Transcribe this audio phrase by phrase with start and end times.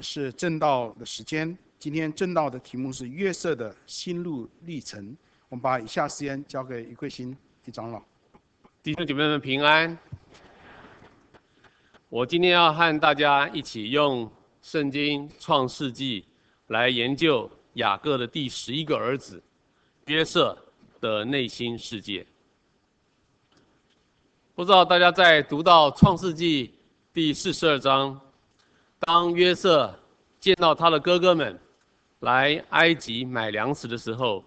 [0.00, 1.56] 是正道的时间。
[1.78, 5.16] 今天正道的题目是约瑟的心路历程。
[5.48, 8.02] 我们把以下时间交给余贵新余长老。
[8.82, 9.96] 弟兄姐妹们平安。
[12.08, 14.30] 我今天要和大家一起用
[14.62, 16.24] 圣经创世纪
[16.68, 19.42] 来研究雅各的第十一个儿子
[20.06, 20.56] 约瑟
[21.00, 22.26] 的内心世界。
[24.54, 26.74] 不知道大家在读到创世纪
[27.12, 28.20] 第四十二章。
[29.00, 29.96] 当约瑟
[30.40, 31.58] 见到他的哥哥们
[32.20, 34.44] 来埃及买粮食的时候，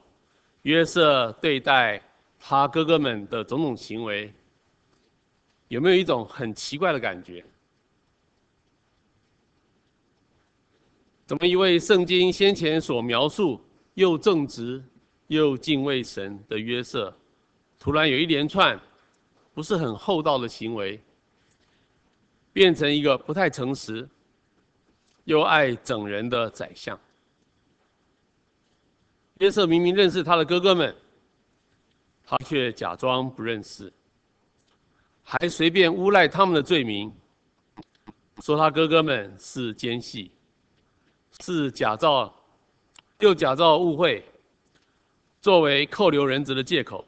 [0.64, 2.02] 约瑟对待
[2.40, 4.34] 他哥哥们的种种行为，
[5.70, 7.44] 有没有一种很奇怪的感觉？
[11.26, 13.64] 怎么一位圣经先前所描述
[13.94, 14.84] 又正直
[15.28, 17.16] 又敬畏神的约瑟，
[17.80, 18.78] 突然有一连串
[19.54, 21.02] 不是很厚道的行为，
[22.52, 24.08] 变成一个不太诚实？
[25.26, 27.00] 又爱整人的宰相，
[29.38, 30.96] 约瑟明明认识他的哥哥们，
[32.24, 33.92] 他却假装不认识，
[35.24, 37.14] 还随便诬赖他们的罪名，
[38.40, 40.32] 说他哥哥们是奸细，
[41.40, 42.34] 是假造，
[43.20, 44.26] 又假造误会，
[45.40, 47.06] 作为扣留人质的借口，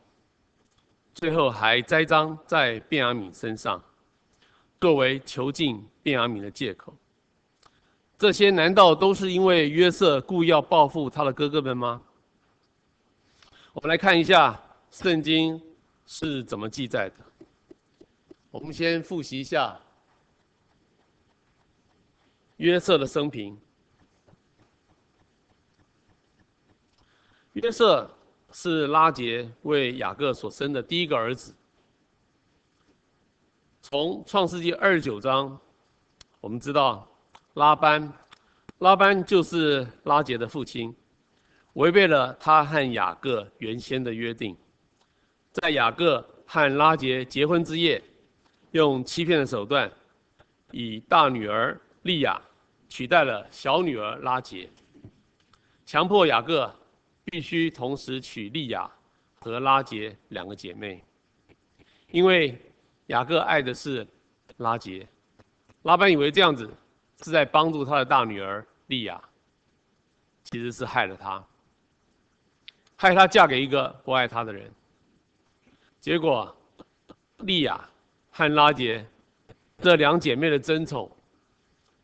[1.16, 3.83] 最后还栽赃在卞雅敏身上，
[4.80, 6.95] 作为囚禁卞雅敏的借口。
[8.23, 12.02] 这些难道都是因为约瑟故意要报复他的哥哥们吗？
[13.73, 14.57] 我们来看一下
[14.89, 15.61] 圣经
[16.05, 17.15] 是怎么记载的。
[18.49, 19.77] 我们先复习一下
[22.55, 23.59] 约瑟的生平。
[27.52, 28.09] 约瑟
[28.53, 31.53] 是拉结为雅各所生的第一个儿子。
[33.81, 35.59] 从创世纪二十九章，
[36.39, 37.05] 我们知道。
[37.53, 38.11] 拉班，
[38.79, 40.95] 拉班就是拉杰的父亲，
[41.73, 44.57] 违背了他和雅各原先的约定，
[45.51, 48.03] 在雅各和拉杰结婚之夜，
[48.71, 49.92] 用欺骗的手段，
[50.71, 52.42] 以大女儿利亚
[52.89, 54.67] 取代了小女儿拉杰，
[55.86, 56.73] 强迫雅各
[57.25, 58.89] 必须同时娶利亚
[59.39, 61.03] 和拉杰两个姐妹，
[62.09, 62.59] 因为
[63.08, 64.08] 雅各爱的是
[64.58, 65.08] 拉杰，
[65.83, 66.67] 拉班以为这样子。
[67.23, 69.22] 是在帮助他的大女儿莉亚，
[70.44, 71.42] 其实是害了她，
[72.98, 74.70] 害她嫁给一个不爱她的人。
[76.02, 76.54] 结果，
[77.38, 77.89] 莉亚
[78.30, 79.06] 和拉杰
[79.78, 81.10] 这两姐妹的争宠，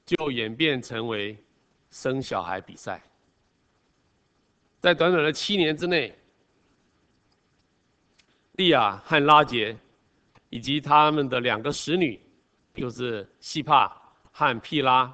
[0.05, 1.37] 就演变成为
[1.91, 3.03] 生小孩比赛。
[4.79, 6.17] 在短短的七年之内，
[8.53, 9.77] 莉亚和拉杰
[10.49, 12.21] 以及他们的两个使女，
[12.73, 13.97] 就是西帕。
[14.39, 15.13] 和毗拉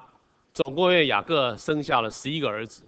[0.54, 2.84] 总共为雅各生下了十一个儿子，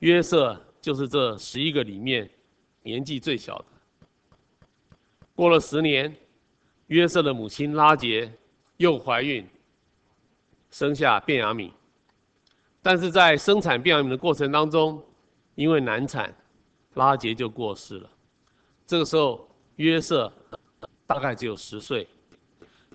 [0.00, 2.28] 约瑟就是这十一个里面
[2.82, 3.64] 年纪最小的。
[5.36, 6.12] 过了十年，
[6.88, 8.28] 约瑟的母亲拉杰
[8.78, 9.48] 又怀孕，
[10.72, 11.70] 生下便雅悯。
[12.82, 15.00] 但是在生产便雅悯的过程当中，
[15.54, 16.34] 因为难产，
[16.94, 18.10] 拉杰就过世了。
[18.84, 20.32] 这个时候，约瑟
[21.06, 22.08] 大概只有十岁，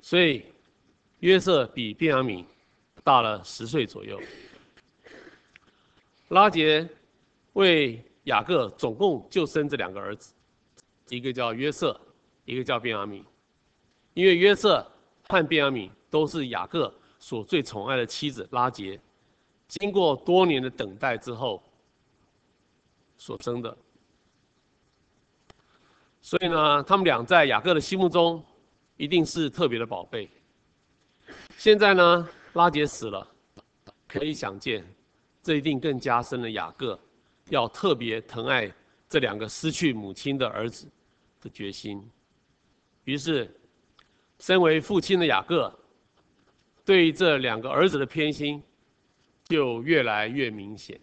[0.01, 0.50] 所以。
[1.21, 2.43] 约瑟比便雅悯
[3.03, 4.19] 大了十岁左右。
[6.29, 6.87] 拉杰
[7.53, 10.33] 为雅各总共就生这两个儿子，
[11.09, 11.99] 一个叫约瑟，
[12.43, 13.23] 一个叫便雅悯。
[14.15, 14.85] 因为约瑟
[15.29, 18.99] 和便雅悯都是雅各所最宠爱的妻子拉杰，
[19.67, 21.61] 经过多年的等待之后
[23.15, 23.77] 所生的。
[26.19, 28.43] 所以呢，他们俩在雅各的心目中
[28.97, 30.27] 一定是特别的宝贝。
[31.63, 33.27] 现在呢，拉杰死了，
[34.07, 34.83] 可以想见，
[35.43, 36.99] 这一定更加深了雅各
[37.49, 38.73] 要特别疼爱
[39.07, 40.87] 这两个失去母亲的儿子
[41.39, 42.03] 的决心。
[43.03, 43.47] 于是，
[44.39, 45.71] 身为父亲的雅各，
[46.83, 48.59] 对这两个儿子的偏心
[49.43, 50.99] 就越来越明显。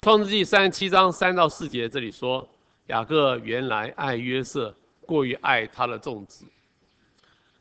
[0.00, 2.48] 创世记三十七章三到四节这里说，
[2.86, 6.46] 雅各原来爱约瑟过于爱他的众子，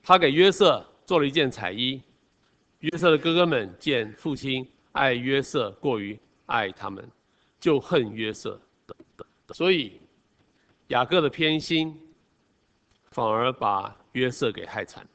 [0.02, 0.82] 他给约瑟。
[1.06, 2.02] 做了一件彩衣，
[2.80, 7.08] 约瑟的哥哥们见父亲爱约瑟过于爱他们，
[7.60, 8.60] 就恨约瑟。
[9.54, 10.00] 所以
[10.88, 11.98] 雅各的偏心
[13.12, 15.08] 反而把约瑟给害惨。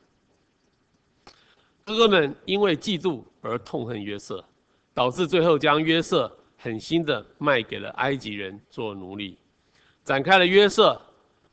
[1.85, 4.45] 哥哥们因为嫉妒而痛恨约瑟，
[4.93, 9.39] 导致最后将约瑟狠心的卖给了埃及人做奴隶，
[10.05, 11.01] 展开了约瑟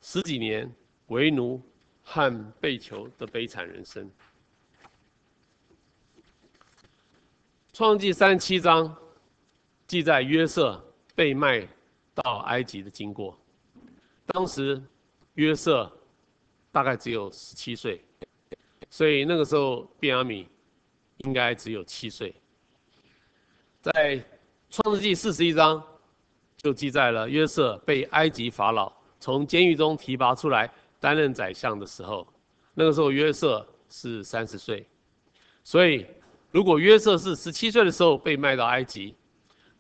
[0.02, 0.70] 十几年
[1.08, 1.62] 为奴
[2.04, 4.10] 和被囚的悲惨人生。
[7.76, 8.96] 创世记三十七章
[9.86, 10.82] 记载约瑟
[11.14, 11.68] 被卖
[12.14, 13.38] 到埃及的经过。
[14.28, 14.82] 当时
[15.34, 15.92] 约瑟
[16.72, 18.02] 大概只有十七岁，
[18.90, 20.48] 所以那个时候便雅悯
[21.18, 22.34] 应该只有七岁。
[23.82, 24.24] 在
[24.70, 25.84] 创世纪四十一章
[26.56, 28.90] 就记载了约瑟被埃及法老
[29.20, 32.26] 从监狱中提拔出来担任宰相的时候，
[32.74, 34.88] 那个时候约瑟是三十岁，
[35.62, 36.08] 所以。
[36.52, 39.16] 如果约瑟是十七岁的时候被卖到埃及，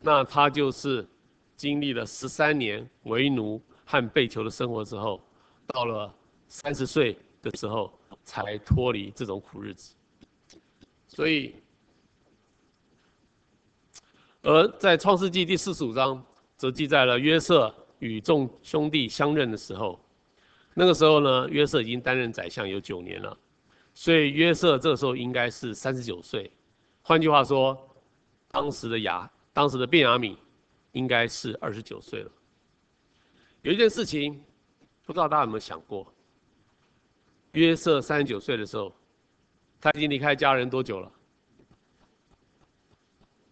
[0.01, 1.07] 那他就是
[1.55, 5.21] 经历了十三年为奴和被囚的生活之后，
[5.67, 6.13] 到了
[6.47, 9.95] 三十岁的时候才脱离这种苦日子。
[11.07, 11.55] 所以，
[14.41, 16.21] 而在创世纪第四十五章
[16.57, 19.97] 则记载了约瑟与众兄弟相认的时候，
[20.73, 23.37] 那个时候呢，约瑟已经担任宰相有九年了，
[23.93, 26.51] 所以约瑟这个时候应该是三十九岁。
[27.07, 27.95] 换句话说，
[28.47, 30.35] 当时的牙，当时的便雅悯，
[30.93, 32.31] 应该是二十九岁了。
[33.61, 34.43] 有一件事情，
[35.05, 36.11] 不知道大家有没有想过？
[37.51, 38.91] 约瑟三十九岁的时候，
[39.79, 41.11] 他已经离开家人多久了？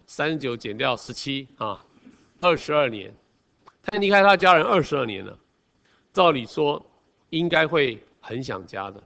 [0.07, 1.85] 三十九减掉十七啊，
[2.41, 3.15] 二十二年。
[3.83, 5.37] 他离开他家人二十二年了，
[6.11, 6.83] 照理说
[7.29, 9.03] 应该会很想家的。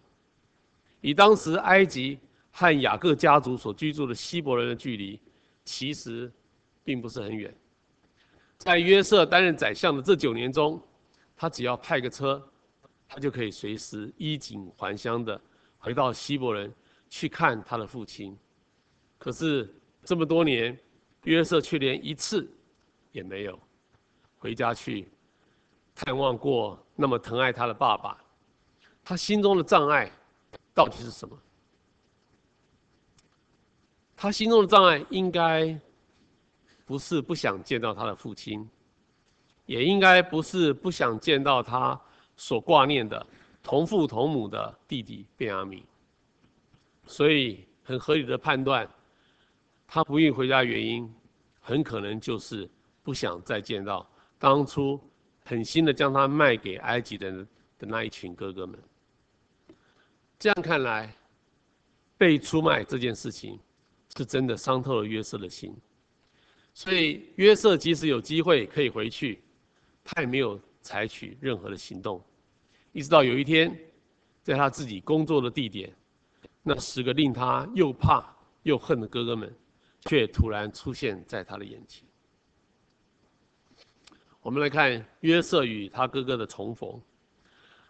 [1.01, 2.17] 以当时埃及。
[2.59, 5.21] 和雅各家族所居住的希伯仑的距离，
[5.63, 6.31] 其实
[6.83, 7.55] 并不是很远。
[8.57, 10.81] 在约瑟担任宰相的这九年中，
[11.35, 12.43] 他只要派个车，
[13.07, 15.39] 他就可以随时衣锦还乡的
[15.77, 16.73] 回到希伯仑
[17.11, 18.35] 去看他的父亲。
[19.19, 19.71] 可是
[20.03, 20.75] 这么多年，
[21.25, 22.51] 约瑟却连一次
[23.11, 23.59] 也没有
[24.39, 25.07] 回家去
[25.93, 28.17] 探望过那么疼爱他的爸爸。
[29.03, 30.11] 他心中的障碍
[30.73, 31.39] 到底是什么？
[34.19, 35.79] 他心中的障碍应该
[36.87, 38.67] 不是不想见到他的父亲，
[39.67, 41.99] 也应该不是不想见到他
[42.35, 43.23] 所挂念的
[43.61, 45.83] 同父同母的弟弟便雅悯。
[47.05, 48.89] 所以很合理的判断，
[49.85, 51.13] 他不愿意回家的原因，
[51.59, 52.67] 很可能就是
[53.03, 54.09] 不想再见到
[54.39, 54.99] 当初
[55.45, 57.31] 狠心的将他卖给埃及的
[57.77, 58.79] 的那一群哥哥们。
[60.39, 61.15] 这样看来，
[62.17, 63.59] 被出卖这件事情。
[64.17, 65.71] 是真的伤透了约瑟的心，
[66.73, 69.43] 所以约瑟即使有机会可以回去，
[70.03, 72.19] 他也没有采取任何的行动，
[72.93, 73.77] 一直到有一天，
[74.41, 75.95] 在他自己工作的地点，
[76.63, 79.55] 那十个令他又怕又恨的哥哥们，
[80.05, 82.03] 却突然出现在他的眼前。
[84.41, 86.99] 我们来看约瑟与他哥哥的重逢，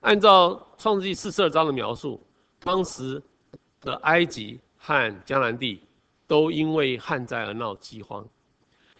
[0.01, 2.21] 按照创世纪四十二章的描述，
[2.59, 3.24] 当时
[3.79, 5.87] 的埃及和迦南地。
[6.27, 8.27] 都因为旱灾而闹饥荒。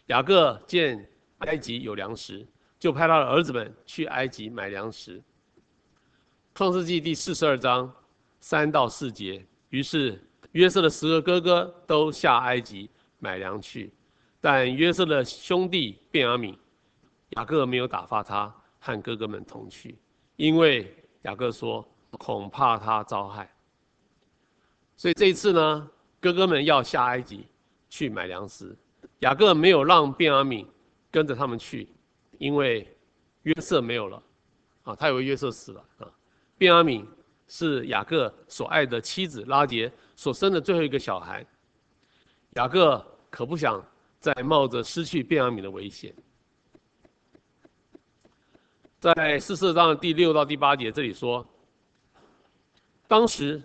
[0.07, 1.07] 雅各见
[1.39, 2.47] 埃及有粮食，
[2.79, 5.21] 就派他的儿子们去埃及买粮食。
[6.56, 7.94] 创世纪第四十二章
[8.39, 10.19] 三到四节，于是
[10.53, 12.89] 约瑟的十个哥哥都下埃及
[13.19, 13.94] 买粮去，
[14.39, 16.57] 但约瑟的兄弟便雅悯，
[17.31, 20.00] 雅各没有打发他和哥哥们同去，
[20.38, 23.53] 因为雅各说恐怕他遭害。
[24.95, 25.91] 所以这一次呢，
[26.27, 27.47] 哥哥们要下埃及
[27.89, 28.75] 去买粮食，
[29.19, 30.65] 雅各没有让便雅悯
[31.10, 31.88] 跟着他们去，
[32.38, 32.86] 因为
[33.43, 34.22] 约瑟没有了，
[34.84, 36.12] 啊，他以为约瑟死了啊。
[36.57, 37.05] 便雅悯
[37.48, 41.46] 是雅各所爱的妻子拉结所生的最后一个小孩，
[42.55, 43.81] 雅各可不想
[44.19, 46.13] 再冒着失去便雅悯的危险。
[49.00, 51.48] 在四十章第六到第八节这里说，
[53.07, 53.62] 当时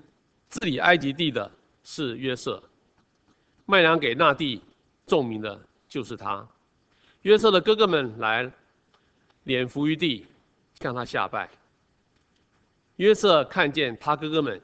[0.48, 1.50] 治理埃及地的。
[1.82, 2.62] 是约瑟，
[3.66, 4.62] 卖粮给那地
[5.06, 6.46] 众民的，就是他。
[7.22, 8.50] 约瑟的哥哥们来，
[9.44, 10.26] 脸伏于地，
[10.74, 11.48] 向他下拜。
[12.96, 14.60] 约瑟看见他哥哥们，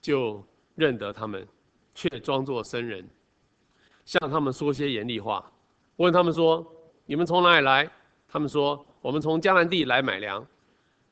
[0.00, 0.44] 就
[0.74, 1.46] 认得他们，
[1.94, 3.08] 却装作生人，
[4.04, 5.50] 向他们说些严厉话。
[5.96, 6.66] 问他们说
[7.06, 7.90] ：“你们从哪里来？”
[8.26, 10.44] 他们说：“我们从迦南地来买粮。”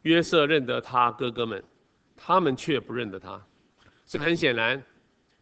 [0.02, 1.62] 约瑟认得他哥哥们，
[2.16, 3.40] 他们却不认得他。
[4.06, 4.82] 这很显然。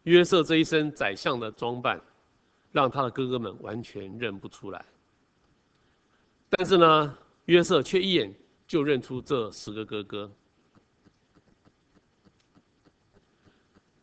[0.09, 2.01] 约瑟这一身宰相的装扮，
[2.71, 4.83] 让他的哥哥们完全认不出来。
[6.49, 8.33] 但是呢，约瑟却一眼
[8.67, 10.31] 就认出这十个哥哥。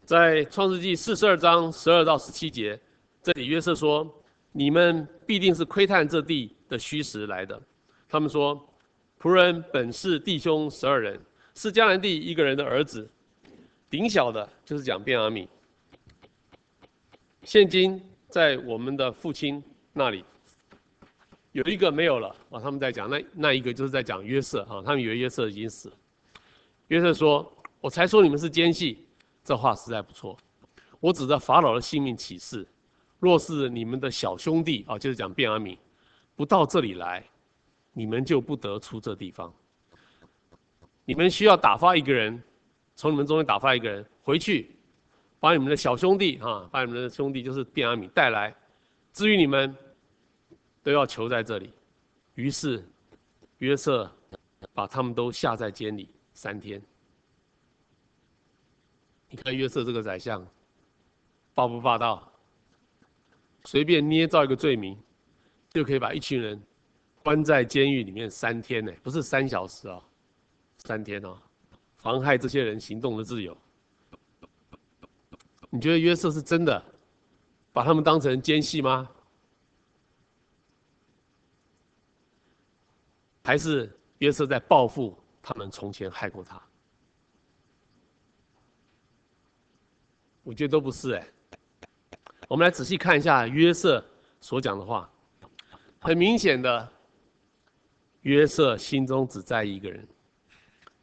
[0.05, 2.81] 在创世纪四十二章十二到十七节，
[3.21, 4.09] 这里约瑟说
[4.53, 7.61] ：“你们必定是窥探这地的虚实来的。”
[8.09, 8.65] 他们说
[9.21, 11.21] ：“仆人本是弟兄十二人，
[11.57, 13.11] 是迦南地一个人的儿子，
[13.91, 15.49] 顶小的就是讲便雅悯。
[17.47, 19.63] 现今在我们的父亲
[19.93, 20.25] 那里
[21.53, 25.97] 有一个没有了啊，他们在讲那那一个就是在讲约瑟啊，他们以为约瑟已经死了。
[26.89, 27.49] 约瑟说
[27.81, 29.07] ：“我才说你们是奸细，
[29.45, 30.37] 这话实在不错。
[30.99, 32.67] 我指着法老的性命起誓，
[33.21, 35.79] 若是你们的小兄弟啊，就是讲便雅悯，
[36.35, 37.25] 不到这里来，
[37.93, 39.55] 你们就不得出这地方。
[41.05, 42.43] 你们需要打发一个人，
[42.97, 44.73] 从你们中间打发一个人回去。”
[45.39, 48.55] 把你们的小兄弟啊，把你们的兄弟就是便雅悯带来，
[49.13, 49.77] 至于你们，
[50.83, 51.73] 都要囚在这里。
[52.35, 52.85] 于是
[53.59, 54.11] 约瑟
[54.73, 56.81] 把他们都下在监里三天。
[59.29, 60.47] 你看约瑟这个宰相，
[61.55, 62.33] 霸不霸道？
[63.65, 64.97] 随便捏造一个罪名，
[65.71, 66.63] 就可以把一群人
[67.23, 70.01] 关在监狱里面三天呢，不是三小时啊，
[70.79, 71.37] 三天哦，
[71.97, 73.57] 妨害这些人行动的自由。
[75.77, 76.83] 你觉得约瑟是真的
[77.71, 79.07] 把他们当成奸细吗？
[83.45, 86.59] 还是约瑟在报复他们从前害过他？
[90.43, 91.29] 我觉得都不是哎。
[92.49, 94.03] 我们来仔细看一下约瑟
[94.41, 95.13] 所讲的话，
[96.01, 96.91] 很明显的，
[98.23, 100.09] 约瑟心中只在意一个人，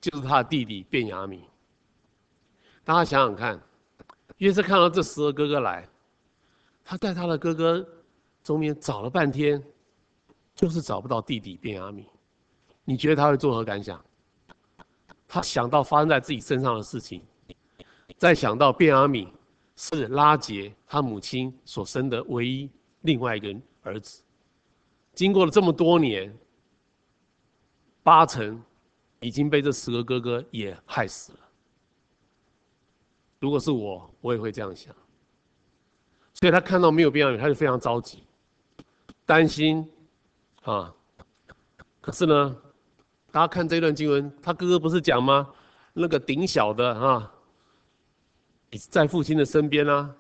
[0.02, 1.42] 就是他的弟弟便雅悯。
[2.84, 3.62] 大家想想看。
[4.38, 5.88] 约瑟看到这十个哥哥来，
[6.84, 7.88] 他带他的哥哥
[8.44, 9.64] 中间找了半天，
[10.56, 12.06] 就是找不到弟弟便雅悯。
[12.84, 14.04] 你觉得他会作何感想？
[15.28, 17.22] 他想到发生在自己身上的事情，
[18.18, 19.28] 再想到便雅悯
[19.76, 22.70] 是拉结他母亲所生的唯一
[23.02, 24.22] 另外一个儿子，
[25.14, 26.32] 经过了这么多年，
[28.04, 28.62] 八成
[29.22, 31.40] 已经被这十个哥哥也害死了。
[33.44, 34.96] 如果是我，我也会这样想。
[36.34, 38.24] 所以他看到没有便雅悯，他就非常着急，
[39.26, 39.86] 担心
[40.62, 40.96] 啊。
[42.00, 42.56] 可是呢，
[43.32, 45.54] 大家看这段经文，他哥哥不是讲吗？
[45.92, 47.34] 那个顶小的啊，
[48.90, 50.16] 在父亲的身边啊，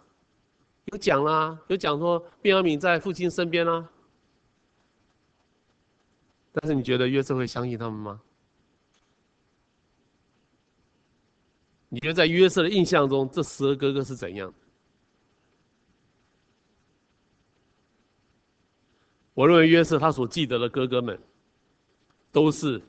[0.92, 3.89] 有讲啦，有讲说便雅悯在父亲身边啊。
[6.51, 8.22] 但是你觉得约瑟会相信他们吗？
[11.93, 14.51] 你觉得在约瑟的印象中，这十个哥哥是怎样？
[19.35, 21.21] 我认为约瑟他所记得的哥哥们，
[22.31, 22.81] 都是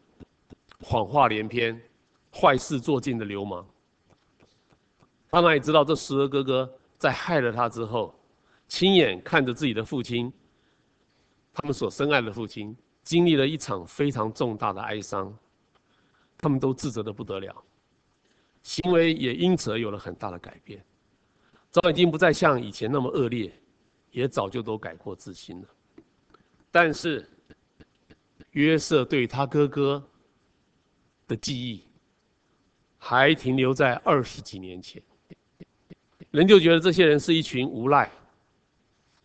[0.80, 1.78] 谎话连篇、
[2.32, 3.68] 坏事做尽的流氓。
[5.30, 8.18] 他哪里知道这十个哥哥在害了他之后，
[8.68, 10.32] 亲眼看着自己的父亲，
[11.52, 15.36] 他们所深爱的父亲，经历了一场非常重大的哀伤，
[16.38, 17.62] 他们都自责的不得了。
[18.64, 20.82] 行为也因此而有了很大的改变，
[21.70, 23.52] 早已经不再像以前那么恶劣，
[24.10, 25.68] 也早就都改过自新了。
[26.72, 27.28] 但是
[28.52, 30.02] 约瑟对他哥哥
[31.28, 31.84] 的记忆
[32.96, 35.00] 还停留在二十几年前，
[36.30, 38.10] 人就觉得这些人是一群无赖，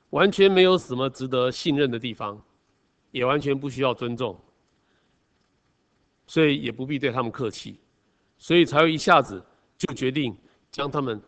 [0.10, 2.39] 完全没有什么值得信任的地方，
[3.12, 4.38] 也完全不需要尊重，
[6.27, 7.79] 所以也不必对他们客气。
[8.39, 9.43] 所以才会一下子
[9.77, 10.36] 就决定
[10.72, 11.22] 将他们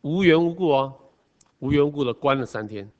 [0.00, 0.94] 无缘无故啊，
[1.58, 2.90] 无缘无故的关了三天，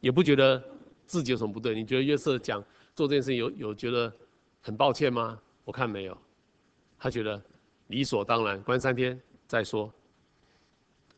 [0.00, 0.62] 也不觉得
[1.06, 1.74] 自己有什么不对。
[1.74, 2.62] 你觉得约瑟讲
[2.94, 4.12] 做这件事有有觉得
[4.60, 5.40] 很抱歉吗？
[5.64, 6.18] 我看没有，
[6.98, 7.40] 他觉得
[7.86, 9.90] 理所当然，关三天再说。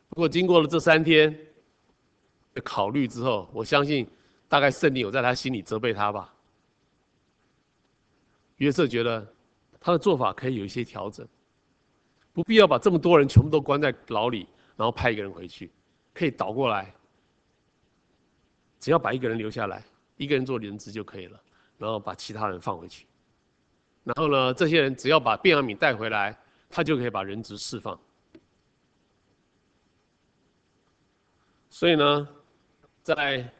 [0.09, 1.37] 不过经过了这三天
[2.53, 4.07] 的考虑之后，我相信
[4.47, 6.33] 大概圣灵有在他心里责备他吧。
[8.57, 9.27] 约瑟觉得
[9.79, 11.27] 他的做法可以有一些调整。
[12.37, 15.71] 不必要把这么多人全部都关在牢里，然后派一个人回去，
[16.13, 16.93] 可以倒过来，
[18.79, 19.83] 只要把一个人留下来，
[20.17, 21.41] 一个人做人质就可以了，
[21.79, 23.07] 然后把其他人放回去。
[24.03, 26.37] 然后呢，这些人只要把便雅悯带回来，
[26.69, 27.99] 他就可以把人质释放。
[31.71, 32.29] 所以呢，
[33.01, 33.51] 在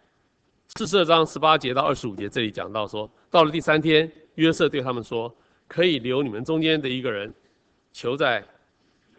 [0.75, 5.35] 四十二章十八节到二十五节这里讲到说，到了第三天，约瑟对他们说
[5.67, 7.33] ：“可以留你们中间的一个人，
[7.91, 8.47] 囚在。”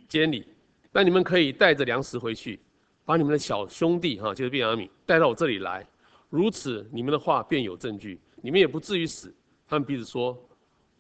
[0.09, 0.49] 监里，
[0.91, 2.59] 那你们可以带着粮食回去，
[3.05, 5.87] 把你们的小兄弟哈，就是便雅悯带到我这里来，
[6.31, 9.33] 如此你们的话便有证据，你们也不至于死。
[9.67, 10.37] 他们彼此说：“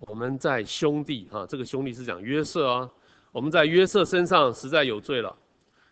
[0.00, 2.90] 我们在兄弟哈，这个兄弟是讲约瑟啊，
[3.32, 5.34] 我们在约瑟身上实在有罪了。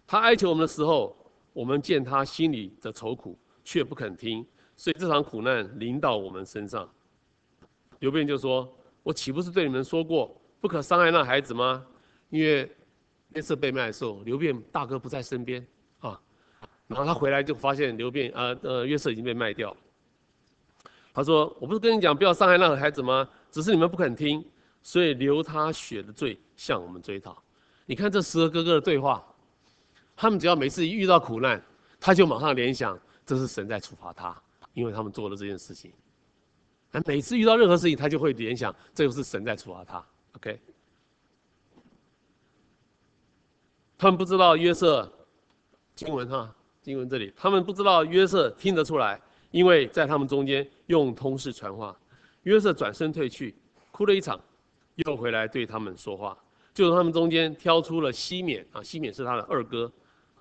[0.07, 1.17] 他哀求我们的时候，
[1.55, 4.47] 我们见他心里的愁苦，却不肯听，
[4.77, 6.87] 所以这场苦难临到我们身上。”
[8.01, 8.71] 流便就说
[9.03, 11.83] ：“我岂不是对你们说过，不可伤害那孩子吗？
[12.29, 12.71] 因为。
[13.37, 15.65] 约瑟被卖的时候，流便大哥不在身边，
[15.99, 16.19] 啊，
[16.87, 19.77] 然后他回来就发现流便呃呃约瑟已经被卖掉。
[21.13, 23.29] 他说：“我不是跟你讲不要伤害那个孩子吗？
[23.51, 24.43] 只是你们不肯听，
[24.83, 27.43] 所以流他血的罪向我们追讨。
[27.85, 29.23] 你看这十个哥哥的对话，
[30.17, 31.63] 他们只要每次一遇到苦难，
[32.01, 34.35] 他就马上联想这是神在处罚他，
[34.73, 35.93] 因为他们做了这件事情。
[37.05, 40.03] 每次遇到任何事情，他就会联想这就是神在处罚他。
[40.33, 40.59] OK。”
[43.99, 45.11] 他们不知道约瑟，
[45.95, 49.19] 经文哈，经文这里，他们不知道约瑟听得出来，
[49.51, 51.97] 因为在他们中间用通事传话。
[52.43, 53.55] 约瑟转身退去，
[53.91, 54.39] 哭了一场，
[54.97, 56.37] 又回来对他们说话。
[56.75, 59.91] 就从他们中间挑出了西缅啊，西缅是他的二哥，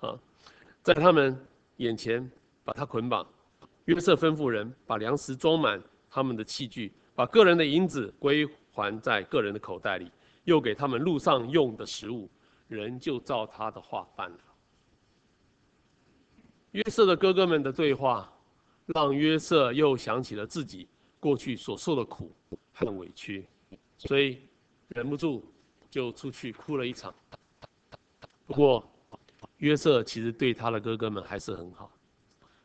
[0.00, 0.14] 啊，
[0.82, 1.34] 在他们
[1.78, 2.30] 眼前
[2.62, 3.26] 把他捆绑。
[3.86, 10.12] 约瑟吩咐人把粮食装满他们的器具，把个人的银子归还在个人的口袋里，
[10.44, 12.28] 又给他们路上用的食物。
[12.68, 14.38] 人就照他的话办了。
[16.72, 18.30] 约瑟的哥哥们的对话，
[18.86, 20.88] 让约瑟又想起了自己
[21.20, 22.34] 过去所受的苦
[22.74, 23.48] 和委屈，
[23.96, 24.40] 所以
[24.88, 25.50] 忍不住
[25.88, 27.14] 就出去哭了一场。
[28.46, 28.84] 不过，
[29.58, 31.90] 约瑟其实对他的哥哥们还是很好，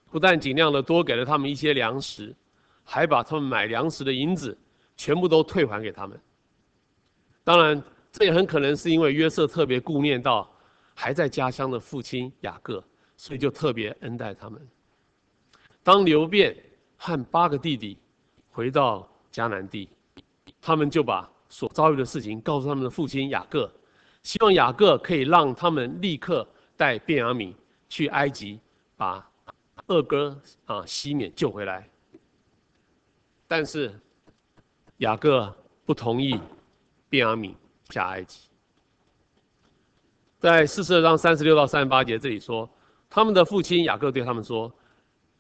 [0.10, 2.36] 不但尽量的多给了他们一些粮食，
[2.84, 4.58] 还把他们买粮食的银子
[4.98, 6.20] 全部都退还给他们。
[7.44, 7.82] 当然。
[8.12, 10.52] 这也很可能是因为约瑟特别顾念到
[10.94, 12.84] 还在家乡的父亲雅各，
[13.16, 14.62] 所以就特别恩待他们。
[15.82, 16.56] 当流便
[16.98, 17.98] 和八个弟弟
[18.52, 19.90] 回到迦南地，
[20.60, 23.74] 他们就把所遭遇的事情告诉他们的父亲雅各，
[24.24, 27.54] 希望雅各可以让他们立刻带便雅悯
[27.90, 28.60] 去埃及，
[28.96, 29.26] 把
[29.88, 31.90] 二哥啊西缅救回来。
[33.48, 33.98] 但是
[34.98, 35.54] 雅各
[35.86, 36.40] 不同意
[37.10, 37.56] 便雅悯。
[37.92, 38.48] 下埃及，
[40.40, 42.68] 在四十二章三十六到三十八节这里说，
[43.10, 44.74] 他们的父亲雅各对他们说：“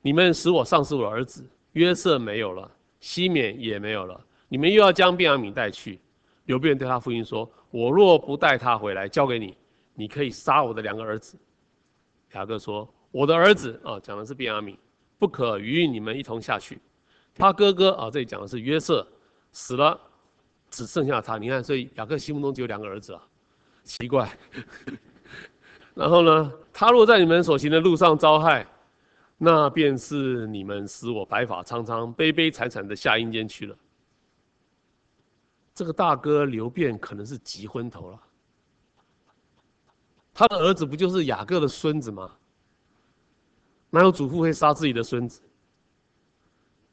[0.03, 5.99] 你们使我丧失我儿子约瑟没有了，西缅也没有了，你们又要将便雅悯带去。”
[6.45, 9.55] 流便对他父亲说：“我若不带他回来交给你，
[9.93, 11.37] 你可以杀我的两个儿子。”
[12.33, 14.75] 雅各说：“我的儿子啊，讲的是便雅悯，
[15.17, 16.79] 不可与你们一同下去。
[17.33, 19.07] 他哥哥啊，这里讲的是约瑟
[19.51, 19.97] 死了。”
[20.71, 23.21] 只剩下他，你看，所以雅各心目中只有两个儿子啊，
[23.83, 24.35] 奇怪。
[25.93, 28.65] 然后呢，他若在你们所行的路上遭害，
[29.37, 33.75] 那便是你们使我白发苍苍、悲悲惨惨的下阴间去了。
[35.75, 38.19] 这个大哥流便可能是急昏头了，
[40.33, 42.31] 他的儿子不就是雅各的孙子吗？
[43.89, 45.41] 哪有祖父会杀自己的孙子？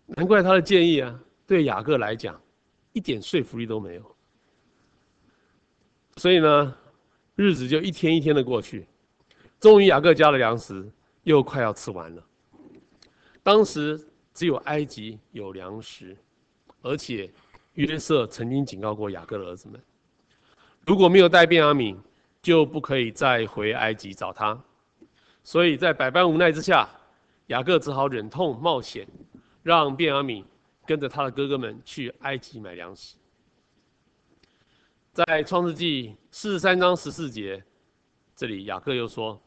[0.07, 2.41] 难怪他的建议啊，对雅各来讲。
[2.99, 4.17] 一点说服力都没有，
[6.17, 6.77] 所以呢，
[7.37, 8.89] 日子就一天一天的过去，
[9.61, 10.91] 终于雅各家的粮食
[11.23, 12.27] 又快要吃完了。
[13.41, 16.17] 当时只有埃及有粮食，
[16.83, 17.31] 而且
[17.75, 19.81] 约瑟曾经警告过雅各的儿子们，
[20.85, 21.97] 如果没有带便雅悯，
[22.43, 24.61] 就不可以再回埃及找他。
[25.45, 26.89] 所以在百般无奈之下，
[27.47, 29.07] 雅各只好忍痛冒险，
[29.63, 30.43] 让便雅悯。
[30.89, 33.19] 跟着他的哥哥们去埃及买粮食。
[35.13, 37.63] 在创世纪四十三章十四节，
[38.35, 39.39] 这里雅各又说：“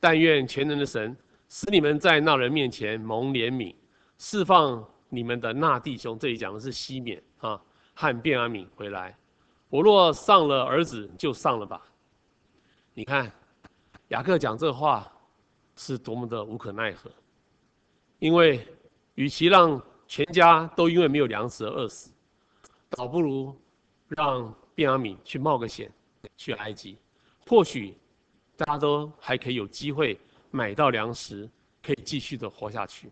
[0.00, 1.16] 但愿全能的神
[1.48, 3.72] 使你们在那人面前蒙怜悯，
[4.18, 7.62] 释放你们的那弟兄。”这里讲的是西缅啊，
[7.94, 9.16] 和便雅悯回来。
[9.68, 11.80] 我若丧了儿子，就丧了吧。
[12.92, 13.30] 你看，
[14.08, 15.06] 雅各讲这话
[15.76, 17.08] 是多么的无可奈何，
[18.18, 18.66] 因为
[19.14, 22.10] 与其让全家都因为没有粮食而饿死，
[22.88, 23.54] 倒不如
[24.08, 25.92] 让便雅悯去冒个险，
[26.34, 26.96] 去埃及，
[27.46, 27.94] 或许
[28.56, 30.18] 大家都还可以有机会
[30.50, 31.46] 买到粮食，
[31.82, 33.10] 可以继续的活下去。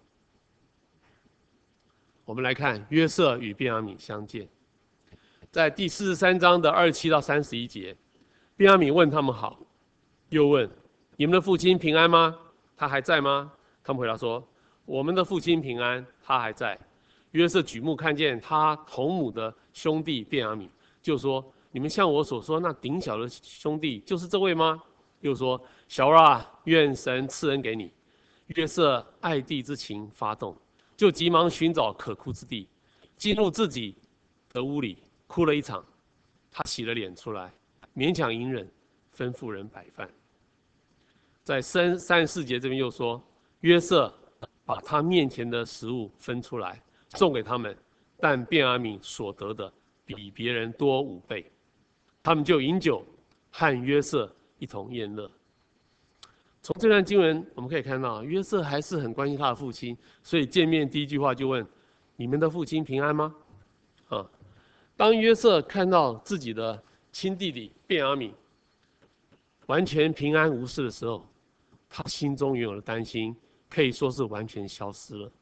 [2.25, 4.49] 我们来看约瑟与便雅悯相见，
[5.51, 7.95] 在第四十三章的二十七到三十一节，
[8.57, 9.61] 便雅悯问他们好，
[10.31, 10.69] 又问
[11.17, 12.37] 你们的父亲平安吗？
[12.75, 13.53] 他还在吗？
[13.85, 14.43] 他们回答说。
[14.87, 16.79] 我们的父亲平安，他还在。
[17.33, 20.69] 约瑟举目看见他同母的兄弟便雅悯，
[21.03, 24.81] 就说：“你们像我所说那顶小的兄弟，就是这位吗？”
[25.21, 27.93] 又说：“小儿啊，愿神赐恩给你。”
[28.55, 30.57] 约瑟爱弟之情发动，
[30.97, 32.69] 就急忙寻找可哭之地，
[33.17, 33.97] 进入自己
[34.53, 35.85] 的屋里哭了一场。
[36.51, 37.53] 他洗了脸出来，
[37.95, 38.71] 勉强隐忍，
[39.15, 40.09] 吩咐人摆饭。
[41.43, 43.21] 在三三十四节这边又说
[43.61, 44.11] ：“约瑟。”
[44.67, 46.83] 把他面前的食物分出来
[47.15, 47.75] 送给他们，
[48.19, 49.73] 但便雅悯所得的
[50.05, 51.51] 比别人多五倍，
[52.23, 53.03] 他们就饮酒，
[53.51, 55.31] 和约瑟一同宴乐。
[56.61, 61.65] 从这段经文我们可以看到，约瑟还是很关心他的父亲，所以见面第一句话就问
[62.17, 63.33] ：“你们的父亲平安吗？”
[64.11, 64.29] 啊，
[64.97, 68.33] 当约瑟看到自己的亲弟弟便雅悯
[69.67, 71.25] 完全平安无事的时候，
[71.89, 73.35] 他心中原有了担心
[73.69, 75.33] 可以说是完全消失了。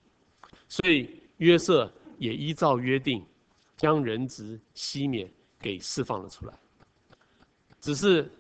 [0.68, 3.24] 所以约瑟也依照约定，
[3.76, 6.54] 将人质西缅给释放了出来。
[7.80, 8.30] 只是。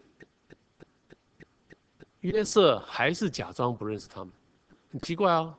[2.20, 4.32] 约瑟还是假装不认识他们，
[4.90, 5.54] 很奇怪啊。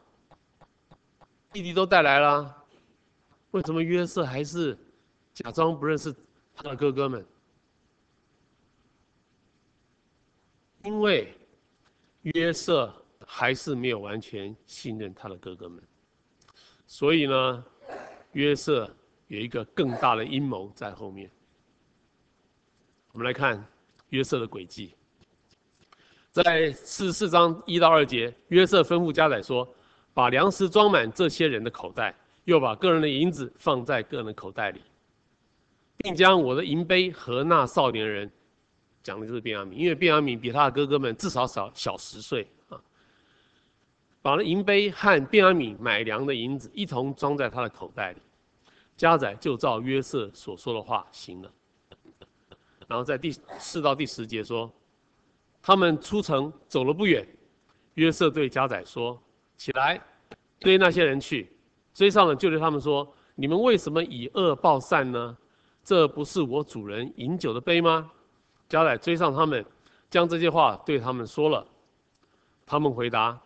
[1.54, 2.66] 弟弟都带来了，
[3.52, 4.76] 为什么约瑟还是
[5.32, 6.12] 假装不认识
[6.56, 7.24] 他的哥哥们？
[10.86, 11.38] 因为
[12.24, 12.92] 约瑟
[13.26, 15.82] 还是没有完全信任他的哥哥们，
[16.88, 17.66] 所以呢，
[18.34, 18.90] 约瑟
[19.28, 21.30] 有一个更大的阴谋在后面。
[23.12, 23.66] 我们来看
[24.10, 24.94] 约瑟的诡计。
[26.32, 29.68] 在四十四章一到二节，约瑟吩咐家宰说
[30.14, 34.82] ：“把粮食装满这些人的口袋，又把个人的银子放在个人的口袋里，
[35.98, 38.30] 并将我的银杯和那少年人，
[39.02, 42.46] 讲的就是便雅悯，因为便雅悯比他的哥哥们至少少小十岁。
[44.26, 48.20] 把那银杯和便雅悯买粮的银子一同装在他的口袋里，
[48.98, 51.52] 家宰就照约瑟所说的话行了。
[52.88, 54.74] 然后在第四到第十节说。”
[55.62, 57.24] 他们出城走了不远，
[57.94, 59.22] 约瑟对家宰说
[59.58, 60.02] ：“起来，
[60.60, 61.56] 追那些人去。”
[61.94, 65.38] 追上了，就对他们说：“你们为什么以恶报善呢？
[65.84, 68.10] 这不是我主人饮酒的杯吗？”
[68.68, 69.64] 家宰追上他们，
[70.10, 71.64] 将这些话对他们说了。
[72.66, 73.40] 他们回答：“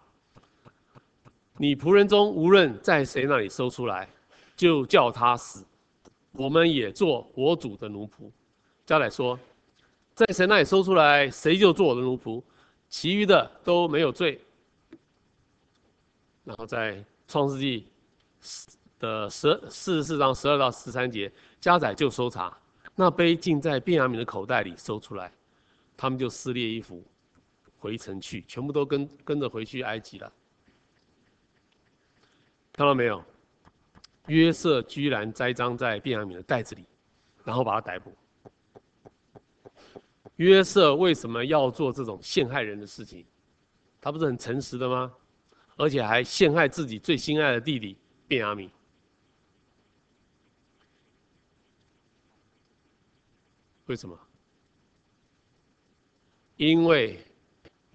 [1.60, 4.10] 你仆人中无论在谁那里搜出来，
[4.56, 5.64] 就叫他死。
[6.32, 8.32] 我们也做我主的奴仆。”
[8.88, 9.38] 家宰说。
[10.16, 12.44] 在谁那里搜出来，谁就做我的奴仆，
[12.90, 14.38] 其余的都没有罪。
[16.44, 17.88] 然后在创世纪
[19.00, 22.58] 的十四十四章十二到十三节，加载就搜查，
[22.96, 25.32] 那杯竟在便雅悯的口袋里搜出来，
[25.96, 27.02] 他们就撕裂衣服，
[27.78, 30.30] 回城去，全部都跟跟着回去埃及了。
[32.80, 33.22] 看到没有？
[34.28, 36.86] 约瑟居然栽赃在便雅悯的袋子里，
[37.44, 38.16] 然后把他逮捕。
[40.38, 43.26] 约瑟为什么要做这种陷害人的事情？
[44.00, 45.14] 他不是很诚实的吗？
[45.76, 47.98] 而且还陷害自己最心爱的弟弟
[48.30, 48.70] 便雅悯。
[53.88, 54.18] 为什么？
[56.56, 57.20] 因为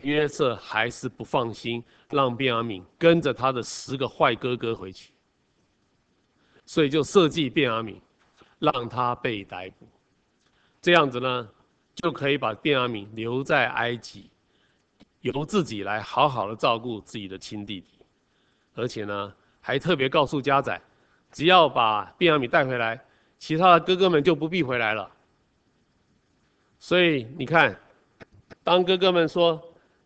[0.05, 5.13] 约瑟还是不放心让便雅悯跟着他的十个坏哥哥回去，
[6.65, 7.97] 所以就设计便雅悯，
[8.59, 9.89] 让他被逮捕。
[10.81, 11.49] 这样子呢？
[11.97, 14.29] 就可以把便雅悯留在埃及，
[15.21, 17.87] 由自己来好好的照顾自己的亲弟弟，
[18.75, 20.83] 而且呢，还特别告诉家宰，
[21.31, 23.01] 只要把便雅悯带回来，
[23.39, 25.09] 其他的哥哥们就不必回来了。
[26.81, 27.81] 所以你看，
[28.65, 29.63] 当哥哥们说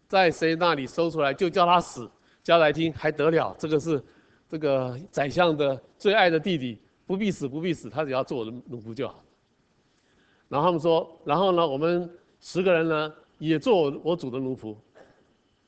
[0.09, 2.11] 在谁那里搜出来就叫他死，
[2.43, 3.55] 叫来听还得了？
[3.59, 4.03] 这个是
[4.49, 9.23] 这个宰相的最爱的弟弟，不必死，不必死，他只要做我的奴仆就好。
[10.49, 14.75] 然后他们说，然后呢，我们十个人呢也做我我主的奴仆，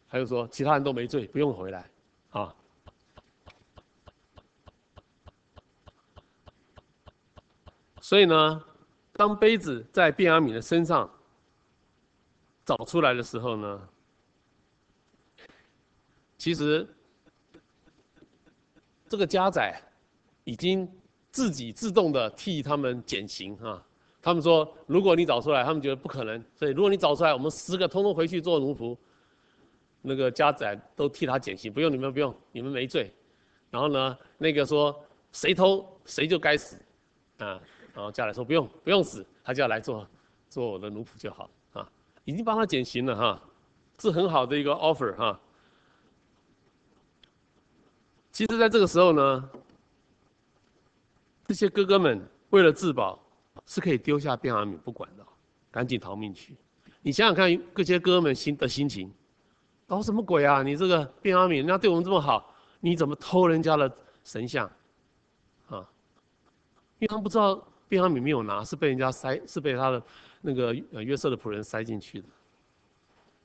[0.08, 1.90] 还有说其他人都没罪，不用回来，
[2.30, 2.54] 啊。
[8.00, 8.64] 所以呢，
[9.12, 11.08] 当杯子在便雅悯的身上
[12.64, 13.88] 找出来的时候呢，
[16.40, 16.88] 其实
[19.06, 19.78] 这个家宰
[20.44, 20.90] 已经
[21.30, 23.86] 自己自动的替他们减刑啊。
[24.22, 26.42] 他们说：“如果你找出来，他们觉得不可能。
[26.54, 28.96] 所以如果你找出来，我们十个通通回去做奴仆。
[30.00, 33.12] 那个家宰都替他减刑，不用你们不用，你们没罪。
[33.70, 34.98] 然后呢，那个说
[35.32, 36.76] 谁偷谁就该死，
[37.36, 37.60] 啊，
[37.92, 40.08] 然后家宰说不用不用死，他就要来做
[40.48, 41.86] 做我的奴仆就好啊，
[42.24, 43.42] 已经帮他减刑了哈，
[43.98, 45.38] 是很好的一个 offer 哈。
[48.40, 49.50] 其实，在这个时候呢，
[51.46, 53.22] 这些哥哥们为了自保。”
[53.66, 55.24] 是可以丢下便雅悯不管的，
[55.70, 56.56] 赶紧逃命去。
[57.02, 59.12] 你想想看，这些哥哥们心的心情，
[59.86, 60.62] 搞什么鬼啊？
[60.62, 64.66] 你这个便雅悯，人家对我们这么好，你怎么偷人家的神像？
[65.68, 65.86] 啊？
[66.98, 70.02] 因为他们不知道便雅悯没有拿，是被人家塞，是被他的
[70.40, 72.28] 那个约瑟的仆人塞进去的，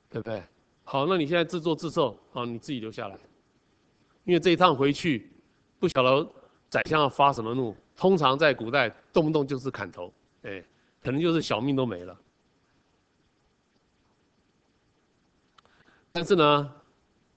[0.08, 0.42] 对不对？
[0.84, 3.18] 好，那你现在自作自受，好，你自己留下来。
[4.26, 5.32] 因为这一趟回去，
[5.78, 6.28] 不晓得
[6.68, 7.74] 宰相要发什么怒。
[7.96, 10.12] 通常在古代，动不动就是砍头，
[10.42, 10.62] 哎，
[11.02, 12.20] 可能就是小命都没了。
[16.12, 16.72] 但是呢，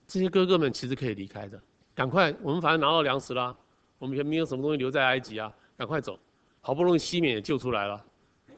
[0.07, 1.61] 这些哥哥们其实可以离开的，
[1.93, 3.55] 赶快，我们反正拿到粮食了，
[3.99, 6.19] 我们也没有什么东西留在埃及啊，赶快走，
[6.59, 8.03] 好不容易西缅也救出来了，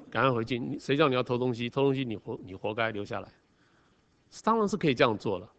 [0.10, 0.80] 赶快回去。
[0.80, 1.70] 谁叫你要偷东西？
[1.70, 3.28] 偷东西你活你活该留下来。
[4.42, 5.52] 当然是可以这样做了，